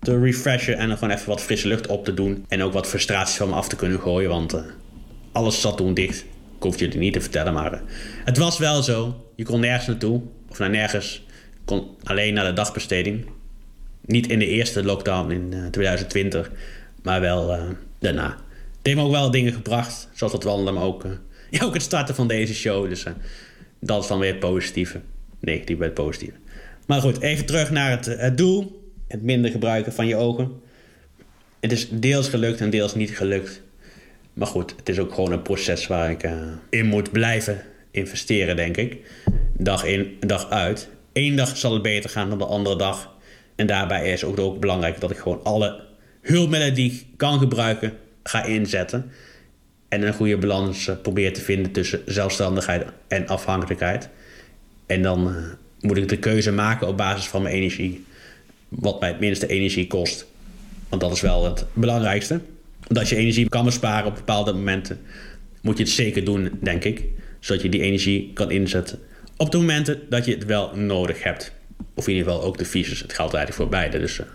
te 0.00 0.18
refreshen 0.18 0.76
en 0.78 0.98
gewoon 0.98 1.14
even 1.14 1.28
wat 1.28 1.40
frisse 1.40 1.68
lucht 1.68 1.86
op 1.86 2.04
te 2.04 2.14
doen. 2.14 2.44
En 2.48 2.62
ook 2.62 2.72
wat 2.72 2.86
frustraties 2.86 3.36
van 3.36 3.48
me 3.48 3.54
af 3.54 3.68
te 3.68 3.76
kunnen 3.76 4.00
gooien, 4.00 4.28
want 4.28 4.54
uh, 4.54 4.60
alles 5.32 5.60
zat 5.60 5.76
toen 5.76 5.94
dicht. 5.94 6.18
Ik 6.56 6.62
hoef 6.62 6.78
jullie 6.78 6.98
niet 6.98 7.12
te 7.12 7.20
vertellen, 7.20 7.52
maar 7.52 7.72
uh, 7.72 7.80
het 8.24 8.38
was 8.38 8.58
wel 8.58 8.82
zo. 8.82 9.26
Je 9.36 9.44
kon 9.44 9.60
nergens 9.60 9.86
naartoe, 9.86 10.22
of 10.48 10.58
naar 10.58 10.70
nergens. 10.70 11.24
Kon 11.64 11.96
alleen 12.02 12.34
naar 12.34 12.44
de 12.44 12.52
dagbesteding. 12.52 13.26
Niet 14.06 14.26
in 14.26 14.38
de 14.38 14.46
eerste 14.46 14.84
lockdown 14.84 15.30
in 15.30 15.70
2020, 15.70 16.50
maar 17.02 17.20
wel 17.20 17.58
daarna. 17.98 18.28
Het 18.28 18.86
heeft 18.94 18.96
me 18.96 19.02
ook 19.04 19.10
wel 19.10 19.30
dingen 19.30 19.52
gebracht, 19.52 20.08
zoals 20.14 20.32
het 20.32 20.42
wandelen, 20.42 20.74
maar 20.74 20.82
ook, 20.82 21.04
ja, 21.50 21.64
ook 21.64 21.74
het 21.74 21.82
starten 21.82 22.14
van 22.14 22.28
deze 22.28 22.54
show. 22.54 22.88
Dus 22.88 23.04
dat 23.80 24.02
is 24.02 24.08
dan 24.08 24.18
weer 24.18 24.30
het 24.30 24.40
positieve. 24.40 25.00
Negatief 25.40 25.76
bij 25.76 25.86
het 25.86 25.94
positieve. 25.94 26.36
Maar 26.86 27.00
goed, 27.00 27.20
even 27.20 27.46
terug 27.46 27.70
naar 27.70 27.90
het, 27.90 28.38
doel 28.38 28.90
het 29.08 29.22
minder 29.22 29.50
gebruiken 29.50 29.92
van 29.92 30.06
je 30.06 30.16
ogen. 30.16 30.60
Het 31.60 31.72
is 31.72 31.88
deels 31.90 32.28
gelukt 32.28 32.60
en 32.60 32.70
deels 32.70 32.94
niet 32.94 33.16
gelukt. 33.16 33.62
Maar 34.32 34.46
goed, 34.46 34.74
het 34.76 34.88
is 34.88 34.98
ook 34.98 35.14
gewoon 35.14 35.32
een 35.32 35.42
proces 35.42 35.86
waar 35.86 36.10
ik 36.10 36.30
in 36.70 36.86
moet 36.86 37.12
blijven 37.12 37.62
investeren, 37.90 38.56
denk 38.56 38.76
ik. 38.76 38.96
Dag 39.58 39.84
in, 39.84 40.16
dag 40.20 40.50
uit. 40.50 40.88
Eén 41.12 41.36
dag 41.36 41.56
zal 41.56 41.72
het 41.72 41.82
beter 41.82 42.10
gaan 42.10 42.28
dan 42.28 42.38
de 42.38 42.46
andere 42.46 42.76
dag. 42.76 43.15
En 43.56 43.66
daarbij 43.66 44.12
is 44.12 44.24
ook, 44.24 44.38
ook 44.38 44.60
belangrijk 44.60 45.00
dat 45.00 45.10
ik 45.10 45.16
gewoon 45.16 45.40
alle 45.42 45.80
hulpmiddelen 46.22 46.74
die 46.74 46.92
ik 46.92 47.04
kan 47.16 47.38
gebruiken, 47.38 47.92
ga 48.22 48.44
inzetten. 48.44 49.10
En 49.88 50.06
een 50.06 50.14
goede 50.14 50.36
balans 50.36 50.86
uh, 50.86 50.94
probeer 51.02 51.34
te 51.34 51.40
vinden 51.40 51.72
tussen 51.72 52.00
zelfstandigheid 52.06 52.86
en 53.08 53.26
afhankelijkheid. 53.26 54.08
En 54.86 55.02
dan 55.02 55.28
uh, 55.28 55.36
moet 55.80 55.96
ik 55.96 56.08
de 56.08 56.18
keuze 56.18 56.52
maken 56.52 56.88
op 56.88 56.96
basis 56.96 57.26
van 57.26 57.42
mijn 57.42 57.54
energie 57.54 58.04
wat 58.68 59.00
mij 59.00 59.08
het 59.08 59.20
minste 59.20 59.46
energie 59.46 59.86
kost. 59.86 60.26
Want 60.88 61.00
dat 61.00 61.12
is 61.12 61.20
wel 61.20 61.44
het 61.44 61.64
belangrijkste. 61.72 62.40
Dat 62.88 63.08
je 63.08 63.16
energie 63.16 63.48
kan 63.48 63.64
besparen 63.64 64.06
op 64.06 64.14
bepaalde 64.14 64.52
momenten, 64.52 65.00
moet 65.60 65.76
je 65.76 65.82
het 65.82 65.92
zeker 65.92 66.24
doen, 66.24 66.50
denk 66.60 66.84
ik. 66.84 67.04
Zodat 67.40 67.62
je 67.62 67.68
die 67.68 67.80
energie 67.80 68.30
kan 68.34 68.50
inzetten 68.50 68.98
op 69.36 69.50
de 69.50 69.58
momenten 69.58 70.00
dat 70.08 70.24
je 70.24 70.32
het 70.32 70.44
wel 70.44 70.76
nodig 70.76 71.22
hebt. 71.22 71.52
Of 71.96 72.08
in 72.08 72.14
ieder 72.14 72.32
geval 72.32 72.46
ook 72.46 72.58
de 72.58 72.64
visus. 72.64 73.00
Het 73.00 73.12
geldt 73.12 73.34
eigenlijk 73.34 73.62
voor 73.62 73.80
beide. 73.80 73.98
Dus 73.98 74.18
uh, 74.18 74.26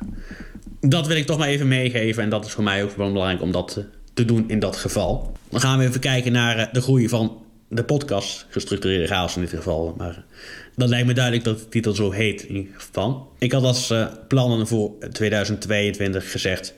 dat 0.80 1.08
wil 1.08 1.18
ik 1.18 1.26
toch 1.26 1.38
maar 1.38 1.48
even 1.48 1.68
meegeven. 1.68 2.24
En 2.24 2.30
dat 2.30 2.46
is 2.46 2.52
voor 2.52 2.64
mij 2.64 2.84
ook 2.84 2.96
wel 2.96 3.12
belangrijk 3.12 3.42
om 3.42 3.52
dat 3.52 3.86
te 4.14 4.26
doen 4.26 4.50
in 4.50 4.60
dat 4.60 4.76
geval. 4.76 5.32
Dan 5.50 5.62
gaan 5.62 5.78
we 5.80 5.86
even 5.86 6.00
kijken 6.00 6.32
naar 6.32 6.58
uh, 6.58 6.66
de 6.72 6.82
groei 6.82 7.10
van 7.10 7.44
de 7.68 7.84
podcast. 7.84 8.46
Gestructureerde 8.50 9.08
chaos 9.08 9.36
in 9.36 9.42
dit 9.42 9.50
geval. 9.50 9.94
Maar 9.98 10.24
dan 10.76 10.90
lijkt 10.90 11.08
me 11.08 11.14
duidelijk 11.14 11.44
dat 11.44 11.60
de 11.60 11.70
titel 11.70 11.94
zo 11.94 12.12
heet 12.12 12.44
in 12.44 12.56
ieder 12.56 12.74
geval. 12.76 13.32
Ik 13.38 13.52
had 13.52 13.64
als 13.64 13.94
plannen 14.28 14.68
voor 14.68 14.92
2022 15.12 16.32
gezegd 16.32 16.74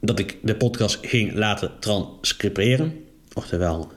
dat 0.00 0.18
ik 0.18 0.36
de 0.42 0.56
podcast 0.56 0.98
ging 1.02 1.34
laten 1.34 1.70
transcriperen. 1.80 3.04
Oftewel, 3.32 3.92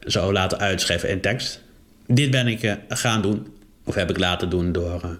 zou 0.00 0.32
laten 0.32 0.58
uitschrijven 0.58 1.08
in 1.08 1.20
tekst. 1.20 1.62
Dit 2.06 2.30
ben 2.30 2.46
ik 2.46 2.78
gaan 2.88 3.22
doen, 3.22 3.46
of 3.84 3.94
heb 3.94 4.10
ik 4.10 4.18
laten 4.18 4.50
doen 4.50 4.72
door 4.72 5.18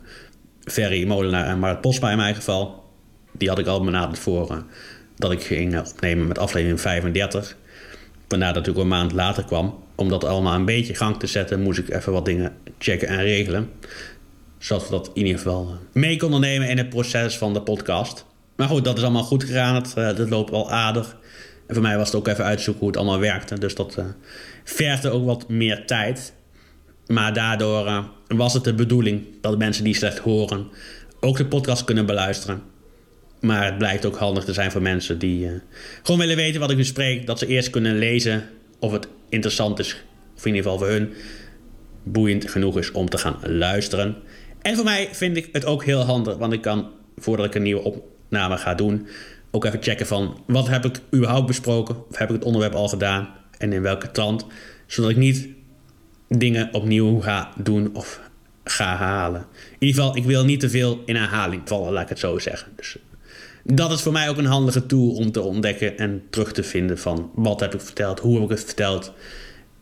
Ferry 0.64 1.06
Molenaar 1.06 1.46
en 1.46 1.58
Mart 1.58 1.80
Posma 1.80 2.10
in 2.10 2.16
mijn 2.16 2.34
geval. 2.34 2.84
Die 3.32 3.48
had 3.48 3.58
ik 3.58 3.66
al 3.66 3.84
benaderd 3.84 4.18
voor 4.18 4.64
dat 5.16 5.32
ik 5.32 5.42
ging 5.42 5.78
opnemen 5.78 6.26
met 6.26 6.38
aflevering 6.38 6.80
35. 6.80 7.56
Waarna 8.28 8.46
dat 8.46 8.54
natuurlijk 8.54 8.84
een 8.84 8.88
maand 8.88 9.12
later 9.12 9.44
kwam 9.44 9.82
om 9.94 10.08
dat 10.08 10.24
allemaal 10.24 10.54
een 10.54 10.64
beetje 10.64 10.94
gang 10.94 11.18
te 11.18 11.26
zetten, 11.26 11.62
moest 11.62 11.78
ik 11.78 11.90
even 11.90 12.12
wat 12.12 12.24
dingen 12.24 12.52
checken 12.78 13.08
en 13.08 13.22
regelen. 13.22 13.70
Zodat 14.58 14.84
we 14.84 14.90
dat 14.90 15.10
in 15.14 15.26
ieder 15.26 15.40
geval 15.40 15.68
eh, 15.68 16.00
mee 16.00 16.16
konden 16.16 16.40
nemen 16.40 16.68
in 16.68 16.78
het 16.78 16.88
proces 16.88 17.38
van 17.38 17.52
de 17.52 17.62
podcast. 17.62 18.24
Maar 18.56 18.68
goed, 18.68 18.84
dat 18.84 18.96
is 18.96 19.02
allemaal 19.02 19.22
goed 19.22 19.44
gegaan. 19.44 19.74
Het, 19.74 19.94
uh, 19.98 20.06
het 20.06 20.30
loopt 20.30 20.50
wel 20.50 20.70
aardig. 20.70 21.16
En 21.66 21.74
voor 21.74 21.82
mij 21.82 21.96
was 21.96 22.06
het 22.06 22.16
ook 22.16 22.28
even 22.28 22.44
uitzoeken 22.44 22.80
hoe 22.80 22.90
het 22.90 22.98
allemaal 23.00 23.20
werkte. 23.20 23.58
Dus 23.58 23.74
dat 23.74 23.96
uh, 23.98 24.04
vergde 24.64 25.10
ook 25.10 25.24
wat 25.24 25.48
meer 25.48 25.86
tijd. 25.86 26.34
Maar 27.06 27.32
daardoor 27.32 27.86
uh, 27.86 28.04
was 28.28 28.52
het 28.52 28.64
de 28.64 28.74
bedoeling 28.74 29.22
dat 29.40 29.58
mensen 29.58 29.84
die 29.84 29.94
slecht 29.94 30.18
horen 30.18 30.68
ook 31.20 31.36
de 31.36 31.46
podcast 31.46 31.84
kunnen 31.84 32.06
beluisteren. 32.06 32.62
Maar 33.40 33.64
het 33.64 33.78
blijkt 33.78 34.04
ook 34.04 34.16
handig 34.16 34.44
te 34.44 34.52
zijn 34.52 34.70
voor 34.70 34.82
mensen 34.82 35.18
die 35.18 35.48
gewoon 36.02 36.20
willen 36.20 36.36
weten 36.36 36.60
wat 36.60 36.70
ik 36.70 36.76
bespreek. 36.76 37.26
Dat 37.26 37.38
ze 37.38 37.46
eerst 37.46 37.70
kunnen 37.70 37.98
lezen 37.98 38.48
of 38.78 38.92
het 38.92 39.08
interessant 39.28 39.78
is, 39.78 40.04
of 40.36 40.46
in 40.46 40.54
ieder 40.54 40.70
geval 40.70 40.78
voor 40.78 40.96
hun 40.96 41.12
boeiend 42.02 42.50
genoeg 42.50 42.78
is 42.78 42.92
om 42.92 43.08
te 43.08 43.18
gaan 43.18 43.36
luisteren. 43.42 44.16
En 44.62 44.74
voor 44.74 44.84
mij 44.84 45.08
vind 45.12 45.36
ik 45.36 45.48
het 45.52 45.64
ook 45.64 45.84
heel 45.84 46.00
handig, 46.00 46.36
want 46.36 46.52
ik 46.52 46.60
kan 46.60 46.90
voordat 47.16 47.46
ik 47.46 47.54
een 47.54 47.62
nieuwe 47.62 47.82
opname 47.82 48.56
ga 48.56 48.74
doen, 48.74 49.06
ook 49.50 49.64
even 49.64 49.82
checken 49.82 50.06
van 50.06 50.42
wat 50.46 50.68
heb 50.68 50.84
ik 50.84 51.00
überhaupt 51.14 51.46
besproken, 51.46 51.96
of 52.10 52.18
heb 52.18 52.28
ik 52.28 52.34
het 52.34 52.44
onderwerp 52.44 52.74
al 52.74 52.88
gedaan 52.88 53.28
en 53.58 53.72
in 53.72 53.82
welke 53.82 54.10
trant, 54.10 54.46
zodat 54.86 55.10
ik 55.10 55.16
niet 55.16 55.48
dingen 56.38 56.68
opnieuw 56.72 57.20
ga 57.20 57.52
doen 57.62 57.90
of 57.94 58.20
ga 58.64 58.96
halen. 58.96 59.46
In 59.78 59.86
ieder 59.86 60.02
geval, 60.02 60.16
ik 60.16 60.24
wil 60.24 60.44
niet 60.44 60.60
te 60.60 60.70
veel 60.70 61.02
in 61.06 61.16
herhaling 61.16 61.62
vallen, 61.64 61.92
laat 61.92 62.02
ik 62.02 62.08
het 62.08 62.18
zo 62.18 62.38
zeggen. 62.38 62.72
Dus 62.76 62.96
dat 63.64 63.92
is 63.92 64.02
voor 64.02 64.12
mij 64.12 64.28
ook 64.28 64.38
een 64.38 64.44
handige 64.44 64.86
tool 64.86 65.10
om 65.10 65.32
te 65.32 65.40
ontdekken 65.40 65.98
en 65.98 66.22
terug 66.30 66.52
te 66.52 66.62
vinden 66.62 66.98
van 66.98 67.30
wat 67.34 67.60
heb 67.60 67.74
ik 67.74 67.80
verteld, 67.80 68.20
hoe 68.20 68.34
heb 68.34 68.42
ik 68.42 68.50
het 68.50 68.64
verteld 68.64 69.12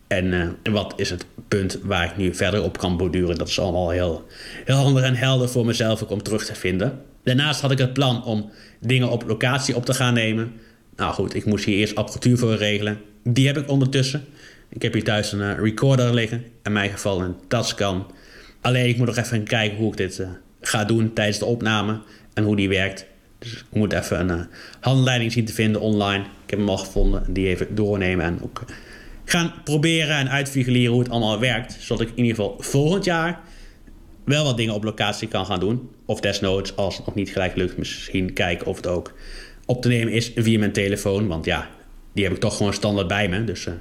en 0.06 0.24
uh, 0.24 0.48
wat 0.72 0.92
is 0.96 1.10
het 1.10 1.26
punt 1.48 1.78
waar 1.82 2.04
ik 2.04 2.16
nu 2.16 2.34
verder 2.34 2.62
op 2.62 2.78
kan 2.78 2.96
borduren. 2.96 3.38
Dat 3.38 3.48
is 3.48 3.60
allemaal 3.60 3.90
heel, 3.90 4.26
heel 4.64 4.76
handig 4.76 5.04
en 5.04 5.14
helder 5.14 5.48
voor 5.48 5.66
mezelf 5.66 6.02
ook 6.02 6.10
om 6.10 6.22
terug 6.22 6.44
te 6.44 6.54
vinden. 6.54 7.02
Daarnaast 7.24 7.60
had 7.60 7.70
ik 7.70 7.78
het 7.78 7.92
plan 7.92 8.24
om 8.24 8.50
dingen 8.80 9.10
op 9.10 9.24
locatie 9.26 9.76
op 9.76 9.84
te 9.84 9.94
gaan 9.94 10.14
nemen. 10.14 10.52
Nou 11.00 11.12
goed, 11.12 11.34
ik 11.34 11.44
moest 11.44 11.64
hier 11.64 11.76
eerst 11.76 11.94
apparatuur 11.94 12.38
voor 12.38 12.54
regelen. 12.54 13.00
Die 13.22 13.46
heb 13.46 13.56
ik 13.56 13.70
ondertussen. 13.70 14.24
Ik 14.68 14.82
heb 14.82 14.92
hier 14.92 15.04
thuis 15.04 15.32
een 15.32 15.40
uh, 15.40 15.58
recorder 15.58 16.14
liggen. 16.14 16.44
In 16.62 16.72
mijn 16.72 16.90
geval 16.90 17.22
een 17.22 17.34
Tascam. 17.48 18.06
Alleen 18.60 18.88
ik 18.88 18.96
moet 18.96 19.06
nog 19.06 19.16
even 19.16 19.44
kijken 19.44 19.78
hoe 19.78 19.90
ik 19.90 19.96
dit 19.96 20.18
uh, 20.18 20.28
ga 20.60 20.84
doen 20.84 21.12
tijdens 21.12 21.38
de 21.38 21.44
opname. 21.44 22.00
En 22.34 22.44
hoe 22.44 22.56
die 22.56 22.68
werkt. 22.68 23.06
Dus 23.38 23.52
ik 23.52 23.64
moet 23.70 23.92
even 23.92 24.20
een 24.20 24.38
uh, 24.38 24.44
handleiding 24.80 25.32
zien 25.32 25.44
te 25.44 25.52
vinden 25.52 25.80
online. 25.80 26.24
Ik 26.24 26.50
heb 26.50 26.58
hem 26.58 26.68
al 26.68 26.78
gevonden. 26.78 27.32
Die 27.32 27.48
even 27.48 27.74
doornemen 27.74 28.24
en 28.24 28.38
ook 28.42 28.64
gaan 29.24 29.52
proberen 29.64 30.16
en 30.16 30.30
uitfigureren 30.30 30.90
hoe 30.90 31.02
het 31.02 31.10
allemaal 31.10 31.40
werkt. 31.40 31.76
Zodat 31.80 32.06
ik 32.06 32.08
in 32.08 32.24
ieder 32.24 32.34
geval 32.34 32.56
volgend 32.58 33.04
jaar 33.04 33.40
wel 34.24 34.44
wat 34.44 34.56
dingen 34.56 34.74
op 34.74 34.84
locatie 34.84 35.28
kan 35.28 35.46
gaan 35.46 35.60
doen. 35.60 35.90
Of 36.04 36.20
desnoods, 36.20 36.76
als 36.76 36.96
het 36.96 37.06
nog 37.06 37.14
niet 37.14 37.30
gelijk 37.30 37.56
lukt, 37.56 37.78
misschien 37.78 38.32
kijken 38.32 38.66
of 38.66 38.76
het 38.76 38.86
ook 38.86 39.12
op 39.70 39.82
te 39.82 39.88
nemen 39.88 40.12
is 40.12 40.32
via 40.34 40.58
mijn 40.58 40.72
telefoon. 40.72 41.26
Want 41.26 41.44
ja, 41.44 41.70
die 42.12 42.24
heb 42.24 42.32
ik 42.32 42.40
toch 42.40 42.56
gewoon 42.56 42.72
standaard 42.72 43.08
bij 43.08 43.28
me. 43.28 43.44
Dus 43.44 43.66
uh, 43.66 43.74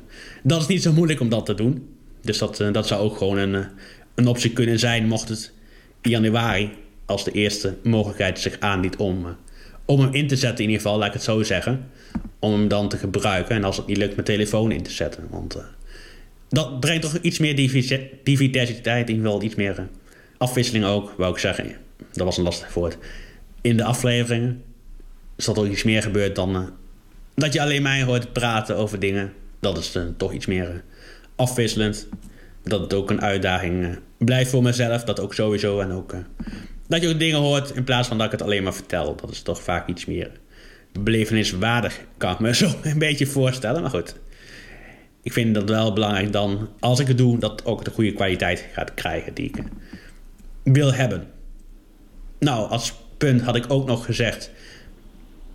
dat 0.44 0.62
is 0.62 0.68
niet 0.68 0.82
zo 0.82 0.94
moeilijk 0.94 1.20
om 1.20 1.30
dat 1.30 1.46
te 1.46 1.54
doen. 1.54 1.88
Dus 2.22 2.38
dat, 2.38 2.60
uh, 2.60 2.74
dat 2.74 2.88
zou 2.88 3.02
ook 3.02 3.18
gewoon 3.18 3.38
een, 3.38 3.66
een 4.16 4.28
optie 4.28 4.54
kunnen 4.54 4.80
zijn, 4.80 5.08
mocht 5.08 5.30
het 5.30 5.52
in 6.02 6.10
januari, 6.10 6.72
als 7.06 7.24
de 7.24 7.32
eerste 7.32 7.76
mogelijkheid 7.84 8.40
zich 8.40 8.60
aanbiedt 8.60 8.96
om 8.96 9.26
om 9.86 10.00
hem 10.00 10.14
in 10.14 10.28
te 10.28 10.36
zetten 10.36 10.64
in 10.64 10.70
ieder 10.70 10.82
geval, 10.82 10.98
laat 10.98 11.08
ik 11.08 11.14
het 11.14 11.24
zo 11.24 11.44
zeggen. 11.44 11.90
Om 12.40 12.52
hem 12.52 12.68
dan 12.68 12.90
te 12.90 12.98
gebruiken. 12.98 13.56
En 13.56 13.64
als 13.64 13.78
het 13.78 13.88
niet 13.88 13.98
lukt, 13.98 14.14
mijn 14.14 14.26
telefoon 14.26 14.72
in 14.72 14.84
te 14.84 14.92
zetten. 14.92 15.28
Want 15.30 15.58
dat 16.50 16.80
brengt 16.80 17.02
toch 17.02 17.18
iets 17.22 17.40
meer 17.40 17.56
diversiteit. 17.56 19.10
In 19.10 19.16
ieder 19.16 19.26
geval 19.26 19.42
iets 19.42 19.56
meer 19.56 19.88
afwisseling 20.38 20.86
ook, 20.86 21.14
wou 21.18 21.34
ik 21.34 21.40
zeggen. 21.40 21.76
Dat 22.14 22.26
was 22.26 22.38
een 22.38 22.44
lastig 22.44 22.74
woord. 22.74 22.98
In 23.62 23.78
de 23.78 23.84
afleveringen. 23.84 24.64
Is 25.40 25.46
dat 25.46 25.58
er 25.58 25.68
iets 25.68 25.84
meer 25.84 26.02
gebeurt 26.02 26.36
dan 26.36 26.56
uh, 26.56 26.62
dat 27.36 27.54
je 27.54 27.62
alleen 27.62 27.82
mij 27.82 28.04
hoort 28.04 28.34
praten 28.34 28.76
over 28.76 29.00
dingen. 29.00 29.34
Dat 29.60 29.78
is 29.78 29.98
toch 30.18 30.34
iets 30.34 30.46
meer 30.46 30.84
afwisselend. 31.36 32.08
Dat 32.64 32.82
het 32.82 32.94
ook 32.94 33.10
een 33.10 33.22
uitdaging 33.22 34.00
blijft 34.18 34.50
voor 34.50 34.64
mezelf. 34.64 35.04
Dat 35.04 35.20
ook 35.20 35.34
sowieso. 35.34 35.80
En 35.80 35.92
ook 35.92 36.16
Dat 36.88 37.02
je 37.02 37.10
ook 37.10 37.20
dingen 37.20 37.40
hoort 37.40 37.72
in 37.72 37.84
plaats 37.84 38.08
van 38.08 38.18
dat 38.18 38.26
ik 38.26 38.32
het 38.32 38.42
alleen 38.42 38.64
maar 38.64 38.74
vertel. 38.74 39.16
Dat 39.16 39.32
is 39.32 39.42
toch 39.42 39.62
vaak 39.62 39.88
iets 39.88 40.06
meer 40.06 40.32
beleveniswaardig, 40.92 42.00
kan 42.18 42.34
ik 42.34 42.40
me 42.40 42.54
zo 42.64 42.76
een 42.84 43.00
beetje 43.00 43.28
voorstellen. 43.28 43.82
Maar 43.82 43.90
goed, 43.90 44.16
ik 45.22 45.34
vind 45.34 45.56
dat 45.56 45.70
wel 45.70 45.94
belangrijk 45.94 46.32
dan, 46.32 46.70
als 46.80 47.00
ik 47.00 47.08
het 47.08 47.18
doe, 47.18 47.40
dat 47.40 47.66
ook 47.66 47.86
de 47.86 47.92
goede 47.92 48.14
kwaliteit 48.14 48.66
gaat 48.74 48.94
krijgen 48.94 49.34
die 49.34 49.46
ik 49.46 49.64
wil 50.64 50.94
hebben. 50.94 51.28
Nou, 52.40 52.70
als 52.70 52.94
punt 53.18 53.42
had 53.42 53.56
ik 53.56 53.66
ook 53.68 53.88
nog 53.88 54.06
gezegd 54.06 54.52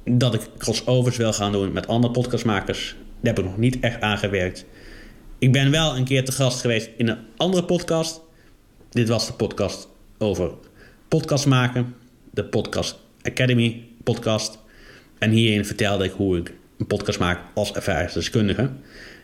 dat 0.05 0.35
ik 0.35 0.41
crossovers 0.59 1.17
wil 1.17 1.33
gaan 1.33 1.53
doen 1.53 1.73
met 1.73 1.87
andere 1.87 2.13
podcastmakers. 2.13 2.97
Daar 3.21 3.35
heb 3.35 3.45
ik 3.45 3.51
nog 3.51 3.59
niet 3.59 3.81
echt 3.81 4.01
aan 4.01 4.19
gewerkt. 4.19 4.65
Ik 5.39 5.53
ben 5.53 5.71
wel 5.71 5.97
een 5.97 6.05
keer 6.05 6.25
te 6.25 6.33
gast 6.33 6.61
geweest 6.61 6.91
in 6.97 7.09
een 7.09 7.19
andere 7.37 7.65
podcast. 7.65 8.21
Dit 8.91 9.09
was 9.09 9.27
de 9.27 9.33
podcast 9.33 9.89
over 10.19 10.53
podcast 11.09 11.47
maken. 11.47 11.95
De 12.31 12.45
Podcast 12.45 12.99
Academy 13.23 13.85
podcast. 14.03 14.59
En 15.19 15.31
hierin 15.31 15.65
vertelde 15.65 16.05
ik 16.05 16.13
hoe 16.13 16.39
ik 16.39 16.55
een 16.79 16.87
podcast 16.87 17.19
maak 17.19 17.41
als 17.55 17.73
ervaringsdeskundige. 17.73 18.71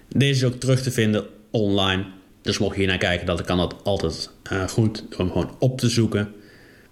Deze 0.09 0.47
is 0.47 0.53
ook 0.53 0.61
terug 0.61 0.83
te 0.83 0.91
vinden 0.91 1.27
online. 1.51 2.05
Dus 2.43 2.59
mocht 2.59 2.75
je 2.75 2.81
hier 2.81 2.89
naar 2.89 2.99
kijken, 2.99 3.27
dan 3.27 3.45
kan 3.45 3.57
dat 3.57 3.75
altijd 3.85 4.31
uh, 4.53 4.69
goed 4.69 5.05
hem 5.17 5.31
gewoon 5.31 5.57
op 5.59 5.79
te 5.79 5.89
zoeken. 5.89 6.33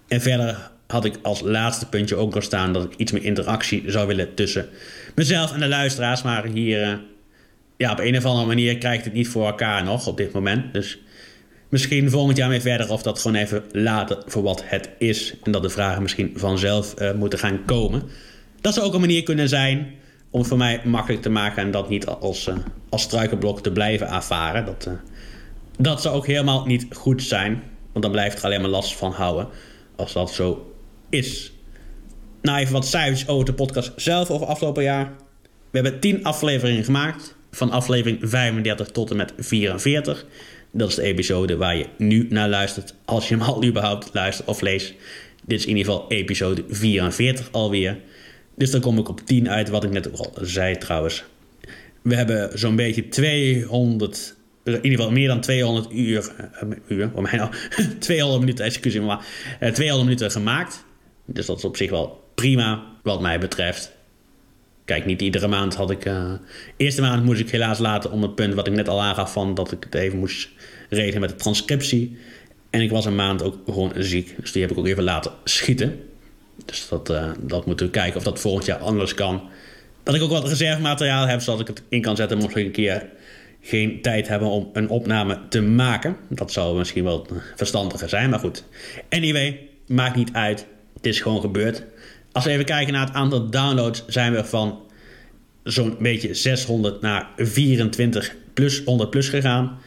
En 0.07 0.21
verder 0.21 0.71
had 0.91 1.05
ik 1.05 1.19
als 1.21 1.41
laatste 1.41 1.89
puntje 1.89 2.15
ook 2.15 2.33
nog 2.33 2.43
staan 2.43 2.73
dat 2.73 2.83
ik 2.83 2.95
iets 2.95 3.11
meer 3.11 3.23
interactie 3.23 3.83
zou 3.85 4.07
willen 4.07 4.33
tussen 4.33 4.69
mezelf 5.15 5.53
en 5.53 5.59
de 5.59 5.67
luisteraars. 5.67 6.21
Maar 6.21 6.45
hier, 6.45 6.81
uh, 6.81 6.93
ja, 7.77 7.91
op 7.91 7.99
een 7.99 8.17
of 8.17 8.25
andere 8.25 8.47
manier 8.47 8.77
krijg 8.77 8.97
ik 8.97 9.03
het 9.03 9.13
niet 9.13 9.27
voor 9.27 9.45
elkaar 9.45 9.83
nog 9.83 10.07
op 10.07 10.17
dit 10.17 10.33
moment. 10.33 10.73
Dus 10.73 10.99
misschien 11.69 12.09
volgend 12.09 12.37
jaar 12.37 12.49
weer 12.49 12.61
verder 12.61 12.91
of 12.91 13.01
dat 13.01 13.19
gewoon 13.19 13.37
even 13.37 13.63
laten 13.71 14.23
voor 14.25 14.43
wat 14.43 14.63
het 14.65 14.89
is. 14.97 15.35
En 15.43 15.51
dat 15.51 15.61
de 15.61 15.69
vragen 15.69 16.01
misschien 16.01 16.33
vanzelf 16.35 17.01
uh, 17.01 17.13
moeten 17.13 17.39
gaan 17.39 17.65
komen. 17.65 18.03
Dat 18.61 18.73
zou 18.73 18.85
ook 18.85 18.93
een 18.93 18.99
manier 18.99 19.23
kunnen 19.23 19.49
zijn 19.49 19.87
om 20.29 20.39
het 20.39 20.49
voor 20.49 20.57
mij 20.57 20.81
makkelijk 20.83 21.21
te 21.21 21.29
maken 21.29 21.63
en 21.63 21.71
dat 21.71 21.89
niet 21.89 22.05
als, 22.05 22.47
uh, 22.47 22.55
als 22.89 23.01
struikelblok 23.01 23.61
te 23.63 23.71
blijven 23.71 24.09
ervaren. 24.09 24.65
Dat, 24.65 24.89
dat 25.77 26.01
zou 26.01 26.15
ook 26.15 26.27
helemaal 26.27 26.65
niet 26.65 26.85
goed 26.91 27.23
zijn, 27.23 27.63
want 27.91 28.03
dan 28.03 28.11
blijft 28.11 28.37
er 28.37 28.45
alleen 28.45 28.61
maar 28.61 28.69
last 28.69 28.95
van 28.95 29.11
houden 29.11 29.47
als 29.95 30.13
dat 30.13 30.31
zo 30.31 30.73
is. 31.09 31.51
Nou, 32.41 32.59
even 32.59 32.73
wat 32.73 32.87
cijfers 32.87 33.27
over 33.27 33.45
de 33.45 33.53
podcast 33.53 33.91
zelf 33.95 34.29
over 34.29 34.47
afgelopen 34.47 34.83
jaar. 34.83 35.11
We 35.71 35.79
hebben 35.79 35.99
10 35.99 36.23
afleveringen 36.23 36.83
gemaakt, 36.83 37.35
van 37.51 37.71
aflevering 37.71 38.19
35 38.21 38.87
tot 38.87 39.11
en 39.11 39.17
met 39.17 39.33
44. 39.37 40.25
Dat 40.71 40.89
is 40.89 40.95
de 40.95 41.01
episode 41.01 41.57
waar 41.57 41.77
je 41.77 41.85
nu 41.97 42.27
naar 42.29 42.49
luistert, 42.49 42.93
als 43.05 43.27
je 43.27 43.35
hem 43.35 43.43
al 43.43 43.63
überhaupt 43.63 44.09
luistert 44.13 44.47
of 44.47 44.61
leest. 44.61 44.93
Dit 45.45 45.59
is 45.59 45.65
in 45.65 45.77
ieder 45.77 45.93
geval 45.93 46.09
episode 46.09 46.63
44 46.69 47.51
alweer. 47.51 47.97
Dus 48.55 48.71
dan 48.71 48.81
kom 48.81 48.97
ik 48.97 49.09
op 49.09 49.21
10 49.25 49.49
uit, 49.49 49.69
wat 49.69 49.83
ik 49.83 49.91
net 49.91 50.17
al 50.19 50.33
zei 50.41 50.77
trouwens. 50.77 51.23
We 52.01 52.15
hebben 52.15 52.59
zo'n 52.59 52.75
beetje 52.75 53.07
200, 53.07 54.35
in 54.63 54.73
ieder 54.73 54.91
geval 54.91 55.11
meer 55.11 55.27
dan 55.27 55.41
200 55.41 55.93
uur, 55.93 56.31
uh, 56.63 56.69
uur 56.87 57.09
voor 57.13 57.21
mij 57.21 57.35
nou, 57.35 57.51
200 57.99 58.39
minuten, 58.39 58.65
excuus 58.65 58.93
me 58.93 58.99
maar, 58.99 59.25
uh, 59.61 59.69
200 59.69 60.03
minuten 60.03 60.31
gemaakt. 60.31 60.85
Dus 61.33 61.45
dat 61.45 61.57
is 61.57 61.63
op 61.63 61.77
zich 61.77 61.89
wel 61.89 62.23
prima, 62.35 62.83
wat 63.03 63.21
mij 63.21 63.39
betreft. 63.39 63.91
Kijk, 64.85 65.05
niet 65.05 65.21
iedere 65.21 65.47
maand 65.47 65.75
had 65.75 65.91
ik. 65.91 66.05
Uh, 66.05 66.31
eerste 66.77 67.01
maand 67.01 67.23
moest 67.23 67.39
ik 67.39 67.49
helaas 67.49 67.79
laten 67.79 68.11
om 68.11 68.21
het 68.21 68.35
punt 68.35 68.53
wat 68.53 68.67
ik 68.67 68.73
net 68.73 68.87
al 68.87 69.01
aangaf 69.01 69.31
van 69.31 69.53
dat 69.53 69.71
ik 69.71 69.83
het 69.83 69.95
even 69.95 70.19
moest 70.19 70.49
regelen 70.89 71.21
met 71.21 71.29
de 71.29 71.35
transcriptie. 71.35 72.17
En 72.69 72.81
ik 72.81 72.91
was 72.91 73.05
een 73.05 73.15
maand 73.15 73.43
ook 73.43 73.55
gewoon 73.65 73.91
ziek, 73.95 74.35
dus 74.39 74.51
die 74.51 74.61
heb 74.61 74.71
ik 74.71 74.77
ook 74.77 74.87
even 74.87 75.03
laten 75.03 75.31
schieten. 75.43 75.99
Dus 76.65 76.87
dat, 76.89 77.09
uh, 77.09 77.31
dat 77.39 77.65
moeten 77.65 77.85
we 77.85 77.91
kijken 77.91 78.17
of 78.17 78.23
dat 78.23 78.39
volgend 78.39 78.65
jaar 78.65 78.77
anders 78.77 79.13
kan. 79.13 79.49
Dat 80.03 80.15
ik 80.15 80.21
ook 80.21 80.29
wat 80.29 80.47
reservemateriaal 80.47 81.27
heb, 81.27 81.41
zodat 81.41 81.59
ik 81.59 81.67
het 81.67 81.83
in 81.89 82.01
kan 82.01 82.15
zetten 82.15 82.37
mocht 82.37 82.55
ik 82.55 82.65
een 82.65 82.71
keer 82.71 83.09
geen 83.61 84.01
tijd 84.01 84.27
hebben 84.27 84.47
om 84.47 84.69
een 84.73 84.89
opname 84.89 85.39
te 85.49 85.61
maken. 85.61 86.17
Dat 86.29 86.51
zou 86.51 86.77
misschien 86.77 87.03
wel 87.03 87.27
verstandiger 87.55 88.09
zijn, 88.09 88.29
maar 88.29 88.39
goed. 88.39 88.63
Anyway, 89.09 89.59
maakt 89.87 90.15
niet 90.15 90.33
uit. 90.33 90.65
Het 90.99 91.07
is 91.07 91.21
gewoon 91.21 91.41
gebeurd. 91.41 91.83
Als 92.31 92.45
we 92.45 92.51
even 92.51 92.65
kijken 92.65 92.93
naar 92.93 93.05
het 93.05 93.15
aantal 93.15 93.49
downloads, 93.49 94.03
zijn 94.07 94.33
we 94.33 94.45
van 94.45 94.79
zo'n 95.63 95.95
beetje 95.99 96.33
600 96.33 97.01
naar 97.01 97.27
24 97.37 98.35
plus 98.53 98.81
100 98.85 99.09
plus 99.09 99.29
gegaan. 99.29 99.79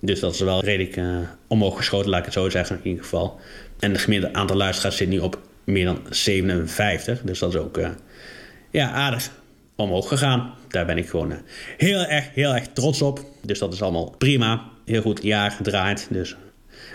Dus 0.00 0.20
dat 0.20 0.34
is 0.34 0.40
wel 0.40 0.64
redelijk 0.64 0.96
uh, 0.96 1.18
omhoog 1.46 1.76
geschoten, 1.76 2.10
laat 2.10 2.18
ik 2.18 2.24
het 2.24 2.34
zo 2.34 2.48
zeggen 2.48 2.76
in 2.82 2.88
ieder 2.88 3.02
geval. 3.02 3.40
En 3.78 3.92
het 3.92 4.00
gemiddelde 4.00 4.36
aantal 4.36 4.56
luisteraars 4.56 4.96
zit 4.96 5.08
nu 5.08 5.18
op 5.18 5.40
meer 5.64 5.84
dan 5.84 6.00
57. 6.10 7.20
Dus 7.22 7.38
dat 7.38 7.54
is 7.54 7.60
ook 7.60 7.78
uh, 7.78 7.88
ja, 8.70 8.90
aardig 8.90 9.30
omhoog 9.76 10.08
gegaan. 10.08 10.54
Daar 10.68 10.86
ben 10.86 10.98
ik 10.98 11.08
gewoon 11.08 11.30
uh, 11.30 11.36
heel 11.76 12.04
erg, 12.04 12.28
heel 12.34 12.54
erg 12.54 12.66
trots 12.72 13.02
op. 13.02 13.24
Dus 13.42 13.58
dat 13.58 13.72
is 13.72 13.82
allemaal 13.82 14.14
prima. 14.18 14.68
Heel 14.84 15.02
goed 15.02 15.22
jaar 15.22 15.50
gedraaid. 15.50 16.06
Dus 16.10 16.36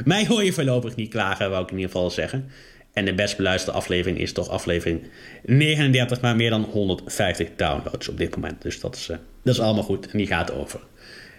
mij 0.04 0.28
hoor 0.28 0.44
je 0.44 0.54
voorlopig 0.54 0.96
niet 0.96 1.10
klagen, 1.10 1.50
wou 1.50 1.64
ik 1.64 1.72
in 1.72 1.78
ieder 1.78 1.92
geval 1.92 2.10
zeggen. 2.10 2.50
En 2.96 3.06
de 3.06 3.14
best 3.14 3.38
beluisterde 3.38 3.78
aflevering 3.78 4.20
is 4.20 4.34
toch 4.34 4.50
aflevering 4.50 5.02
39, 5.44 6.22
maar 6.22 6.36
meer 6.36 6.50
dan 6.50 6.64
150 6.64 7.48
downloads 7.56 8.10
op 8.10 8.18
dit 8.18 8.36
moment. 8.36 8.62
Dus 8.62 8.80
dat 8.80 8.96
is, 8.96 9.10
uh, 9.10 9.18
dat 9.44 9.54
is 9.54 9.60
allemaal 9.60 9.84
goed. 9.84 10.08
En 10.12 10.18
die 10.18 10.28
gaat 10.28 10.52
over 10.52 10.80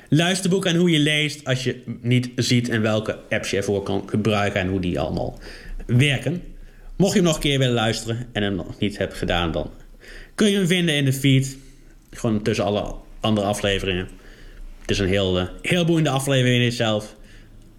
luisterboek 0.09 0.65
en 0.67 0.77
hoe 0.77 0.91
je 0.91 0.99
leest 0.99 1.45
als 1.45 1.65
je 1.65 1.83
niet 2.01 2.31
ziet 2.37 2.69
en 2.69 2.83
welke 2.83 3.19
apps 3.31 3.51
je 3.51 3.57
ervoor 3.57 3.83
kan 3.83 4.03
gebruiken 4.07 4.61
en 4.61 4.69
hoe 4.69 4.81
die 4.81 5.01
allemaal 5.01 5.39
werken. 5.87 6.43
Mocht 6.97 7.13
je 7.13 7.19
hem 7.19 7.27
nog 7.27 7.35
een 7.35 7.43
keer 7.43 7.59
willen 7.59 7.75
luisteren 7.75 8.27
en 8.33 8.43
hem 8.43 8.55
nog 8.55 8.79
niet 8.79 8.99
hebt 8.99 9.15
gedaan, 9.15 9.53
dan 9.53 9.71
kun 10.35 10.51
je 10.51 10.57
hem 10.57 10.67
vinden 10.67 10.95
in 10.95 11.05
de 11.05 11.13
feed. 11.13 11.57
Gewoon 12.11 12.43
tussen 12.43 12.65
alle 12.65 12.95
andere 13.21 13.47
afleveringen. 13.47 14.09
Het 14.81 14.91
is 14.91 14.99
een 14.99 15.09
heel, 15.09 15.39
uh, 15.39 15.47
heel 15.63 15.85
boeiende 15.85 16.11
aflevering 16.11 16.63
in 16.63 16.73
zelf. 16.73 17.17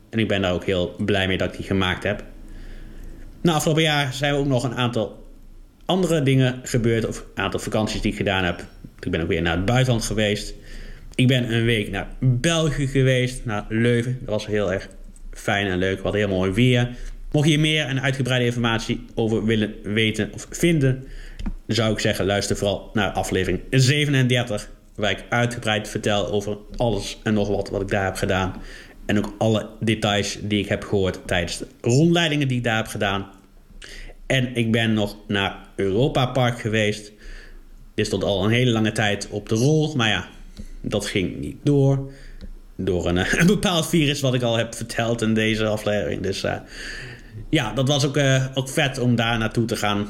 En 0.10 0.20
ik 0.20 0.28
ben 0.28 0.42
daar 0.42 0.54
ook 0.54 0.66
heel 0.66 0.96
blij 0.98 1.28
mee 1.28 1.38
dat 1.38 1.52
ik 1.52 1.58
die 1.58 1.66
gemaakt 1.66 2.04
heb. 2.04 2.24
Na 3.42 3.54
afgelopen 3.54 3.84
jaar 3.84 4.14
zijn 4.14 4.34
er 4.34 4.40
ook 4.40 4.46
nog 4.46 4.64
een 4.64 4.76
aantal 4.76 5.28
andere 5.86 6.24
dingen 6.24 6.60
gebeurd. 6.64 7.08
Of 7.08 7.26
een 7.36 7.44
aantal 7.44 7.60
vakanties 7.60 8.02
die 8.02 8.12
ik 8.12 8.18
gedaan 8.18 8.44
heb. 8.44 8.66
Ik 9.00 9.12
ben 9.12 9.22
ook 9.22 9.28
weer 9.28 9.42
naar 9.42 9.56
het 9.56 9.66
buitenland 9.66 10.04
geweest. 10.04 10.54
Ik 11.16 11.28
ben 11.28 11.54
een 11.54 11.66
week 11.66 11.92
naar 11.92 12.08
België 12.20 12.88
geweest, 12.88 13.46
naar 13.46 13.66
Leuven. 13.70 14.18
Dat 14.20 14.30
was 14.30 14.46
heel 14.46 14.74
erg 14.74 14.88
fijn 15.32 15.68
en 15.68 15.78
leuk. 15.78 16.02
Wat 16.02 16.14
heel 16.14 16.28
mooi 16.28 16.52
weer. 16.52 16.90
Mocht 17.32 17.50
je 17.50 17.60
meer 17.60 17.86
en 17.86 18.02
uitgebreide 18.02 18.46
informatie 18.46 19.06
over 19.16 19.46
willen 19.46 19.74
weten 19.84 20.30
of 20.34 20.48
vinden, 20.50 21.04
zou 21.68 21.92
ik 21.92 22.00
zeggen: 22.00 22.26
luister 22.26 22.58
vooral 22.58 22.90
naar 22.94 23.10
aflevering 23.10 23.62
37, 23.70 24.70
waar 24.96 25.12
ik 25.12 25.24
uitgebreid 25.30 25.88
vertel 25.88 26.28
over 26.32 26.58
alles 26.76 27.18
en 27.24 27.34
nog 27.34 27.48
wat 27.48 27.70
wat 27.70 27.82
ik 27.82 27.88
daar 27.88 28.06
heb 28.06 28.16
gedaan. 28.16 28.54
En 29.08 29.18
ook 29.18 29.34
alle 29.38 29.70
details 29.80 30.38
die 30.42 30.60
ik 30.60 30.68
heb 30.68 30.84
gehoord 30.84 31.20
tijdens 31.26 31.58
de 31.58 31.68
rondleidingen 31.82 32.48
die 32.48 32.58
ik 32.58 32.64
daar 32.64 32.76
heb 32.76 32.88
gedaan. 32.88 33.28
En 34.26 34.56
ik 34.56 34.72
ben 34.72 34.94
nog 34.94 35.16
naar 35.28 35.58
Europa 35.76 36.26
Park 36.26 36.60
geweest. 36.60 37.12
Dit 37.96 38.06
stond 38.06 38.24
al 38.24 38.44
een 38.44 38.52
hele 38.52 38.72
lange 38.72 38.92
tijd 38.92 39.28
op 39.30 39.50
de 39.50 39.56
rol, 39.56 39.96
maar 39.96 40.10
ja, 40.10 40.28
dat 40.82 41.06
ging 41.06 41.40
niet 41.40 41.56
door. 41.64 42.12
Door 42.76 43.08
een, 43.08 43.18
een, 43.40 43.48
bepaald 43.48 43.90
virus 43.90 44.22
wat 44.22 44.34
ik 44.34 44.42
al 44.42 44.58
heb 44.58 44.76
verteld 44.76 45.22
in 45.22 45.34
deze 45.34 45.66
aflevering. 45.66 46.22
Dus 46.22 46.44
uh, 46.44 46.56
ja, 47.50 47.74
dat 47.74 47.88
was 47.88 48.06
ook, 48.06 48.18
uh, 48.18 48.46
ook 48.54 48.70
vet 48.70 49.00
om 49.00 49.16
daar 49.16 49.38
naartoe 49.38 49.66
te 49.66 49.76
gaan. 49.76 50.08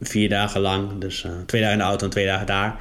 Vier 0.00 0.28
dagen 0.28 0.60
lang. 0.60 0.98
Dus 0.98 1.26
twee 1.46 1.60
dagen 1.60 1.76
in 1.76 1.82
de 1.82 1.88
auto 1.88 2.04
en 2.04 2.10
twee 2.10 2.26
dagen 2.26 2.46
daar. 2.46 2.80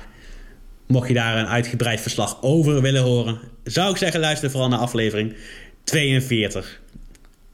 Mocht 0.92 1.08
je 1.08 1.14
daar 1.14 1.38
een 1.38 1.48
uitgebreid 1.48 2.02
verslag 2.02 2.42
over 2.42 2.82
willen 2.82 3.02
horen, 3.02 3.40
zou 3.64 3.92
ik 3.92 3.98
zeggen: 3.98 4.20
luister 4.20 4.52
vooral 4.52 4.70
naar 4.70 4.80
aflevering 4.80 5.36
42. 5.84 6.82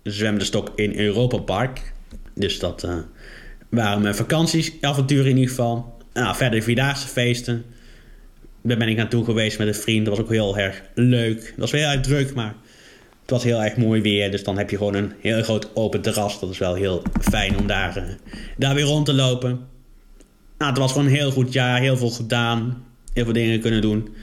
Zwem 0.04 0.38
de 0.38 0.45
stok 0.45 0.71
in 0.76 1.00
Europa 1.00 1.38
Park. 1.38 1.93
Dus 2.34 2.60
dat 2.60 2.88
waren 3.69 4.02
mijn 4.02 4.15
vakanties, 4.15 4.71
avonturen 4.82 5.30
in 5.30 5.38
ieder 5.38 5.50
geval. 5.50 5.98
Nou, 6.13 6.36
verder 6.36 6.62
vierdaagse 6.62 7.08
feesten. 7.08 7.65
Daar 8.62 8.78
ben 8.78 8.88
ik 8.88 8.98
naartoe 8.98 9.26
geweest 9.26 9.58
met 9.58 9.67
een 9.67 9.76
vriend. 9.76 10.06
Dat 10.06 10.17
was 10.17 10.26
ook 10.26 10.32
heel 10.32 10.58
erg 10.58 10.82
leuk. 10.93 11.41
Dat 11.41 11.54
was 11.58 11.71
wel 11.71 11.82
heel 11.82 11.89
erg 11.89 12.02
druk, 12.02 12.34
maar 12.34 12.56
het 13.21 13.30
was 13.30 13.43
heel 13.43 13.63
erg 13.63 13.78
mooi 13.78 14.02
weer. 14.02 14.32
Dus 14.32 14.43
dan 14.43 14.58
heb 14.58 14.69
je 14.69 14.78
gewoon 14.78 14.93
een 14.93 15.13
heel 15.19 15.43
groot 15.43 15.76
open 15.76 16.02
terras. 16.02 16.39
Dat 16.39 16.50
is 16.50 16.58
wel 16.58 16.74
heel 16.74 17.02
fijn 17.21 17.58
om 17.58 17.67
daar, 17.67 17.98
uh, 17.98 18.04
daar 18.58 18.76
weer 18.76 18.84
rond 18.84 19.06
te 19.06 19.13
lopen. 19.13 19.50
Nou, 20.58 20.71
het 20.71 20.80
was 20.80 20.91
gewoon 20.91 21.08
een 21.08 21.13
heel 21.13 21.32
goed 21.32 21.54
jaar. 21.54 21.80
Heel 21.80 21.98
veel 21.98 22.10
gedaan. 22.10 22.84
Heel 23.15 23.23
veel 23.23 23.34
dingen 23.34 23.60
kunnen 23.60 23.82
doen. 23.82 24.15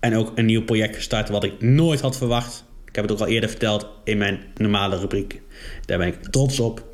En 0.00 0.16
ook 0.16 0.32
een 0.34 0.44
nieuw 0.44 0.64
project 0.64 0.96
gestart 0.96 1.28
wat 1.28 1.44
ik 1.44 1.60
nooit 1.60 2.00
had 2.00 2.16
verwacht. 2.16 2.64
Ik 2.84 2.94
heb 2.94 3.04
het 3.04 3.12
ook 3.12 3.20
al 3.20 3.26
eerder 3.26 3.48
verteld 3.48 3.86
in 4.04 4.18
mijn 4.18 4.40
normale 4.56 4.98
rubriek. 4.98 5.40
Daar 5.86 5.98
ben 5.98 6.06
ik 6.06 6.22
trots 6.22 6.60
op. 6.60 6.86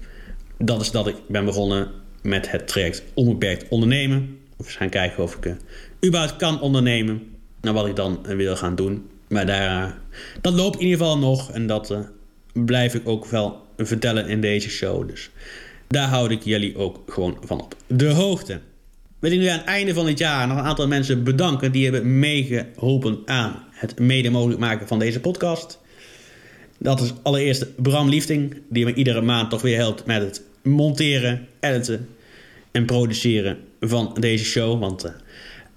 Dat 0.59 0.81
is 0.81 0.91
dat 0.91 1.07
ik 1.07 1.15
ben 1.29 1.45
begonnen 1.45 1.91
met 2.23 2.51
het 2.51 2.69
traject 2.69 3.03
Onbeperkt 3.15 3.69
Ondernemen. 3.69 4.39
We 4.57 4.65
gaan 4.65 4.89
kijken 4.89 5.23
of 5.23 5.37
ik 5.37 5.47
uh, 5.47 5.53
überhaupt 6.05 6.37
kan 6.37 6.61
ondernemen. 6.61 7.37
Naar 7.61 7.75
wat 7.75 7.87
ik 7.87 7.97
dan 7.97 8.23
wil 8.23 8.57
gaan 8.57 8.75
doen. 8.75 9.11
Maar 9.29 9.47
daar, 9.47 9.99
dat 10.41 10.53
loopt 10.53 10.77
in 10.79 10.83
ieder 10.83 10.99
geval 10.99 11.19
nog. 11.19 11.51
En 11.51 11.67
dat 11.67 11.95
blijf 12.53 12.95
ik 12.95 13.09
ook 13.09 13.27
wel 13.27 13.67
vertellen 13.77 14.29
in 14.29 14.41
deze 14.41 14.71
show. 14.71 15.09
Dus 15.09 15.31
daar 15.89 16.09
houd 16.09 16.31
ik 16.31 16.43
jullie 16.43 16.77
ook 16.77 17.01
gewoon 17.07 17.39
van 17.45 17.61
op 17.61 17.75
de 17.87 18.09
hoogte. 18.09 18.61
Wil 19.19 19.33
ik 19.33 19.39
nu 19.39 19.47
aan 19.47 19.59
het 19.59 19.67
einde 19.67 19.95
van 19.95 20.07
het 20.07 20.19
jaar 20.19 20.47
nog 20.47 20.59
een 20.59 20.65
aantal 20.65 20.89
mensen 20.89 21.25
bedanken 21.25 21.73
die 21.73 21.85
hebben 21.85 22.19
meegeholpen 22.19 23.19
aan 23.25 23.65
het 23.71 23.99
mede 23.99 24.31
mogelijk 24.31 24.61
maken 24.61 24.87
van 24.87 24.99
deze 24.99 25.21
podcast. 25.21 25.79
Dat 26.79 27.01
is 27.01 27.13
allereerst 27.23 27.83
Bram 27.83 28.09
Liefting, 28.09 28.57
die 28.69 28.85
me 28.85 28.95
iedere 28.95 29.21
maand 29.21 29.51
toch 29.51 29.63
weer 29.63 29.77
helpt 29.77 30.07
met 30.07 30.23
het 30.23 30.43
monteren, 30.63 31.47
editen 31.61 32.09
en 32.71 32.85
produceren 32.85 33.59
van 33.81 34.17
deze 34.21 34.45
show. 34.45 34.81
Want 34.81 35.07
uh, 35.07 35.13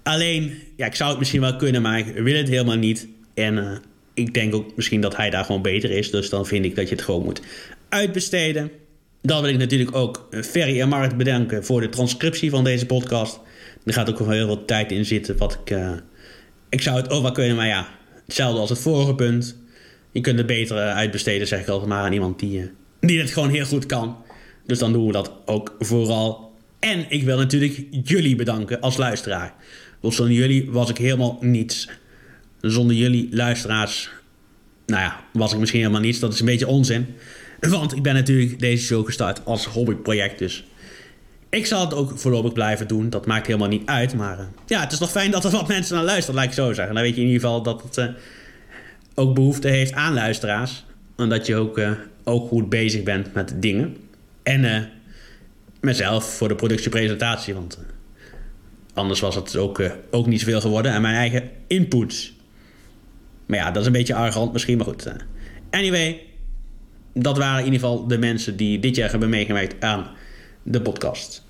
alleen, 0.02 0.58
ja, 0.76 0.86
ik 0.86 0.94
zou 0.94 1.10
het 1.10 1.18
misschien 1.18 1.40
wel 1.40 1.56
kunnen, 1.56 1.82
maar 1.82 1.98
ik 1.98 2.06
wil 2.14 2.36
het 2.36 2.48
helemaal 2.48 2.76
niet. 2.76 3.08
En 3.34 3.56
uh, 3.56 3.72
ik 4.14 4.34
denk 4.34 4.54
ook 4.54 4.76
misschien 4.76 5.00
dat 5.00 5.16
hij 5.16 5.30
daar 5.30 5.44
gewoon 5.44 5.62
beter 5.62 5.90
is. 5.90 6.10
Dus 6.10 6.28
dan 6.28 6.46
vind 6.46 6.64
ik 6.64 6.76
dat 6.76 6.88
je 6.88 6.94
het 6.94 7.04
gewoon 7.04 7.24
moet 7.24 7.42
uitbesteden. 7.88 8.70
Dan 9.22 9.42
wil 9.42 9.50
ik 9.50 9.58
natuurlijk 9.58 9.96
ook 9.96 10.28
Ferry 10.30 10.80
en 10.80 10.88
Mart 10.88 11.16
bedanken 11.16 11.64
voor 11.64 11.80
de 11.80 11.88
transcriptie 11.88 12.50
van 12.50 12.64
deze 12.64 12.86
podcast. 12.86 13.40
Er 13.84 13.92
gaat 13.92 14.10
ook 14.10 14.18
wel 14.18 14.30
heel 14.30 14.46
veel 14.46 14.64
tijd 14.64 14.92
in 14.92 15.04
zitten. 15.04 15.36
Wat 15.36 15.58
ik, 15.64 15.70
uh, 15.70 15.92
ik 16.68 16.82
zou 16.82 16.96
het 16.96 17.10
ook 17.10 17.22
wel 17.22 17.32
kunnen, 17.32 17.56
maar 17.56 17.66
ja, 17.66 17.88
hetzelfde 18.26 18.60
als 18.60 18.70
het 18.70 18.78
vorige 18.78 19.14
punt. 19.14 19.56
Je 20.12 20.20
kunt 20.20 20.38
het 20.38 20.46
beter 20.46 20.76
uitbesteden, 20.76 21.46
zeg 21.46 21.60
ik 21.60 21.68
altijd 21.68 21.88
maar 21.88 22.04
aan 22.04 22.12
iemand 22.12 22.38
die, 22.38 22.70
die 23.00 23.20
het 23.20 23.30
gewoon 23.30 23.50
heel 23.50 23.64
goed 23.64 23.86
kan. 23.86 24.16
Dus 24.66 24.78
dan 24.78 24.92
doen 24.92 25.06
we 25.06 25.12
dat 25.12 25.32
ook 25.46 25.76
vooral. 25.78 26.52
En 26.78 27.06
ik 27.08 27.22
wil 27.22 27.36
natuurlijk 27.36 27.86
jullie 27.90 28.36
bedanken 28.36 28.80
als 28.80 28.96
luisteraar. 28.96 29.54
Want 30.00 30.14
zonder 30.14 30.34
jullie 30.34 30.70
was 30.70 30.90
ik 30.90 30.96
helemaal 30.96 31.38
niets. 31.40 31.88
Zonder 32.60 32.96
jullie 32.96 33.28
luisteraars, 33.30 34.10
nou 34.86 35.02
ja, 35.02 35.24
was 35.32 35.52
ik 35.52 35.58
misschien 35.58 35.80
helemaal 35.80 36.00
niets. 36.00 36.18
Dat 36.18 36.32
is 36.32 36.40
een 36.40 36.46
beetje 36.46 36.66
onzin. 36.66 37.06
Want 37.70 37.96
ik 37.96 38.02
ben 38.02 38.14
natuurlijk 38.14 38.58
deze 38.60 38.84
show 38.84 39.04
gestart 39.04 39.44
als 39.44 39.66
hobbyproject. 39.66 40.38
Dus 40.38 40.64
ik 41.48 41.66
zal 41.66 41.80
het 41.80 41.94
ook 41.94 42.18
voorlopig 42.18 42.52
blijven 42.52 42.88
doen. 42.88 43.10
Dat 43.10 43.26
maakt 43.26 43.46
helemaal 43.46 43.68
niet 43.68 43.86
uit. 43.86 44.14
Maar 44.14 44.38
uh, 44.38 44.44
ja, 44.66 44.80
het 44.80 44.92
is 44.92 44.98
toch 44.98 45.10
fijn 45.10 45.30
dat 45.30 45.44
er 45.44 45.50
wat 45.50 45.68
mensen 45.68 45.94
naar 45.94 46.04
luisteren, 46.04 46.34
laat 46.34 46.44
ik 46.44 46.52
zo 46.52 46.72
zeggen. 46.72 46.94
Dan 46.94 47.02
weet 47.02 47.14
je 47.14 47.20
in 47.20 47.26
ieder 47.26 47.40
geval 47.40 47.62
dat 47.62 47.82
het 47.82 47.96
uh, 47.96 48.06
ook 49.14 49.34
behoefte 49.34 49.68
heeft 49.68 49.92
aan 49.92 50.14
luisteraars. 50.14 50.84
En 51.16 51.28
dat 51.28 51.46
je 51.46 51.56
ook, 51.56 51.78
uh, 51.78 51.90
ook 52.24 52.48
goed 52.48 52.68
bezig 52.68 53.02
bent 53.02 53.34
met 53.34 53.54
dingen. 53.56 53.96
En 54.42 54.90
mezelf 55.80 56.24
voor 56.24 56.48
de 56.48 56.54
productiepresentatie. 56.54 57.54
Want 57.54 57.78
anders 58.94 59.20
was 59.20 59.34
het 59.34 59.56
ook, 59.56 59.82
ook 60.10 60.26
niet 60.26 60.40
zoveel 60.40 60.60
geworden. 60.60 60.92
En 60.92 61.02
mijn 61.02 61.14
eigen 61.14 61.50
inputs. 61.66 62.32
Maar 63.46 63.58
ja, 63.58 63.70
dat 63.70 63.80
is 63.80 63.86
een 63.86 63.92
beetje 63.92 64.14
arrogant 64.14 64.52
misschien, 64.52 64.76
maar 64.76 64.86
goed. 64.86 65.12
Anyway, 65.70 66.31
dat 67.14 67.38
waren 67.38 67.58
in 67.58 67.72
ieder 67.72 67.80
geval 67.80 68.06
de 68.06 68.18
mensen 68.18 68.56
die 68.56 68.78
dit 68.78 68.96
jaar 68.96 69.10
hebben 69.10 69.28
meegewerkt 69.28 69.84
aan 69.84 70.06
de 70.62 70.80
podcast. 70.80 71.44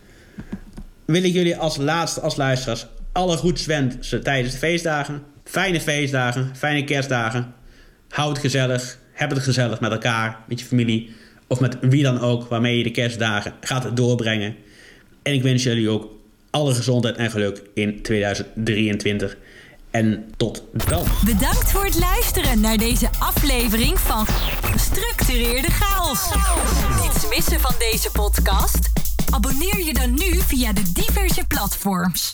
Wil 1.04 1.22
ik 1.22 1.32
jullie 1.32 1.56
als 1.56 1.76
laatste, 1.76 2.20
als 2.20 2.36
luisteraars, 2.36 2.86
alle 3.12 3.36
goeds 3.36 3.66
wensen 3.66 4.22
tijdens 4.22 4.52
de 4.52 4.58
feestdagen. 4.58 5.22
Fijne 5.44 5.80
feestdagen, 5.80 6.50
fijne 6.56 6.84
kerstdagen. 6.84 7.54
Houd 8.08 8.28
het 8.28 8.38
gezellig, 8.38 8.98
heb 9.12 9.30
het 9.30 9.38
gezellig 9.38 9.80
met 9.80 9.92
elkaar, 9.92 10.38
met 10.48 10.60
je 10.60 10.66
familie 10.66 11.10
of 11.46 11.60
met 11.60 11.76
wie 11.80 12.02
dan 12.02 12.20
ook 12.20 12.48
waarmee 12.48 12.78
je 12.78 12.82
de 12.82 12.90
kerstdagen 12.90 13.52
gaat 13.60 13.96
doorbrengen. 13.96 14.56
En 15.22 15.32
ik 15.32 15.42
wens 15.42 15.62
jullie 15.62 15.88
ook 15.88 16.10
alle 16.50 16.74
gezondheid 16.74 17.16
en 17.16 17.30
geluk 17.30 17.62
in 17.74 18.02
2023. 18.02 19.36
En 19.90 20.24
tot 20.36 20.64
dan. 20.72 21.04
Bedankt 21.24 21.70
voor 21.70 21.84
het 21.84 21.98
luisteren 21.98 22.60
naar 22.60 22.76
deze 22.76 23.08
aflevering 23.18 23.98
van 23.98 24.26
Gestructureerde 24.72 25.70
Chaos. 25.70 26.28
Niets 27.02 27.28
missen 27.28 27.60
van 27.60 27.74
deze 27.78 28.10
podcast? 28.10 28.90
Abonneer 29.30 29.84
je 29.84 29.94
dan 29.94 30.14
nu 30.14 30.40
via 30.46 30.72
de 30.72 30.92
diverse 30.92 31.44
platforms. 31.46 32.30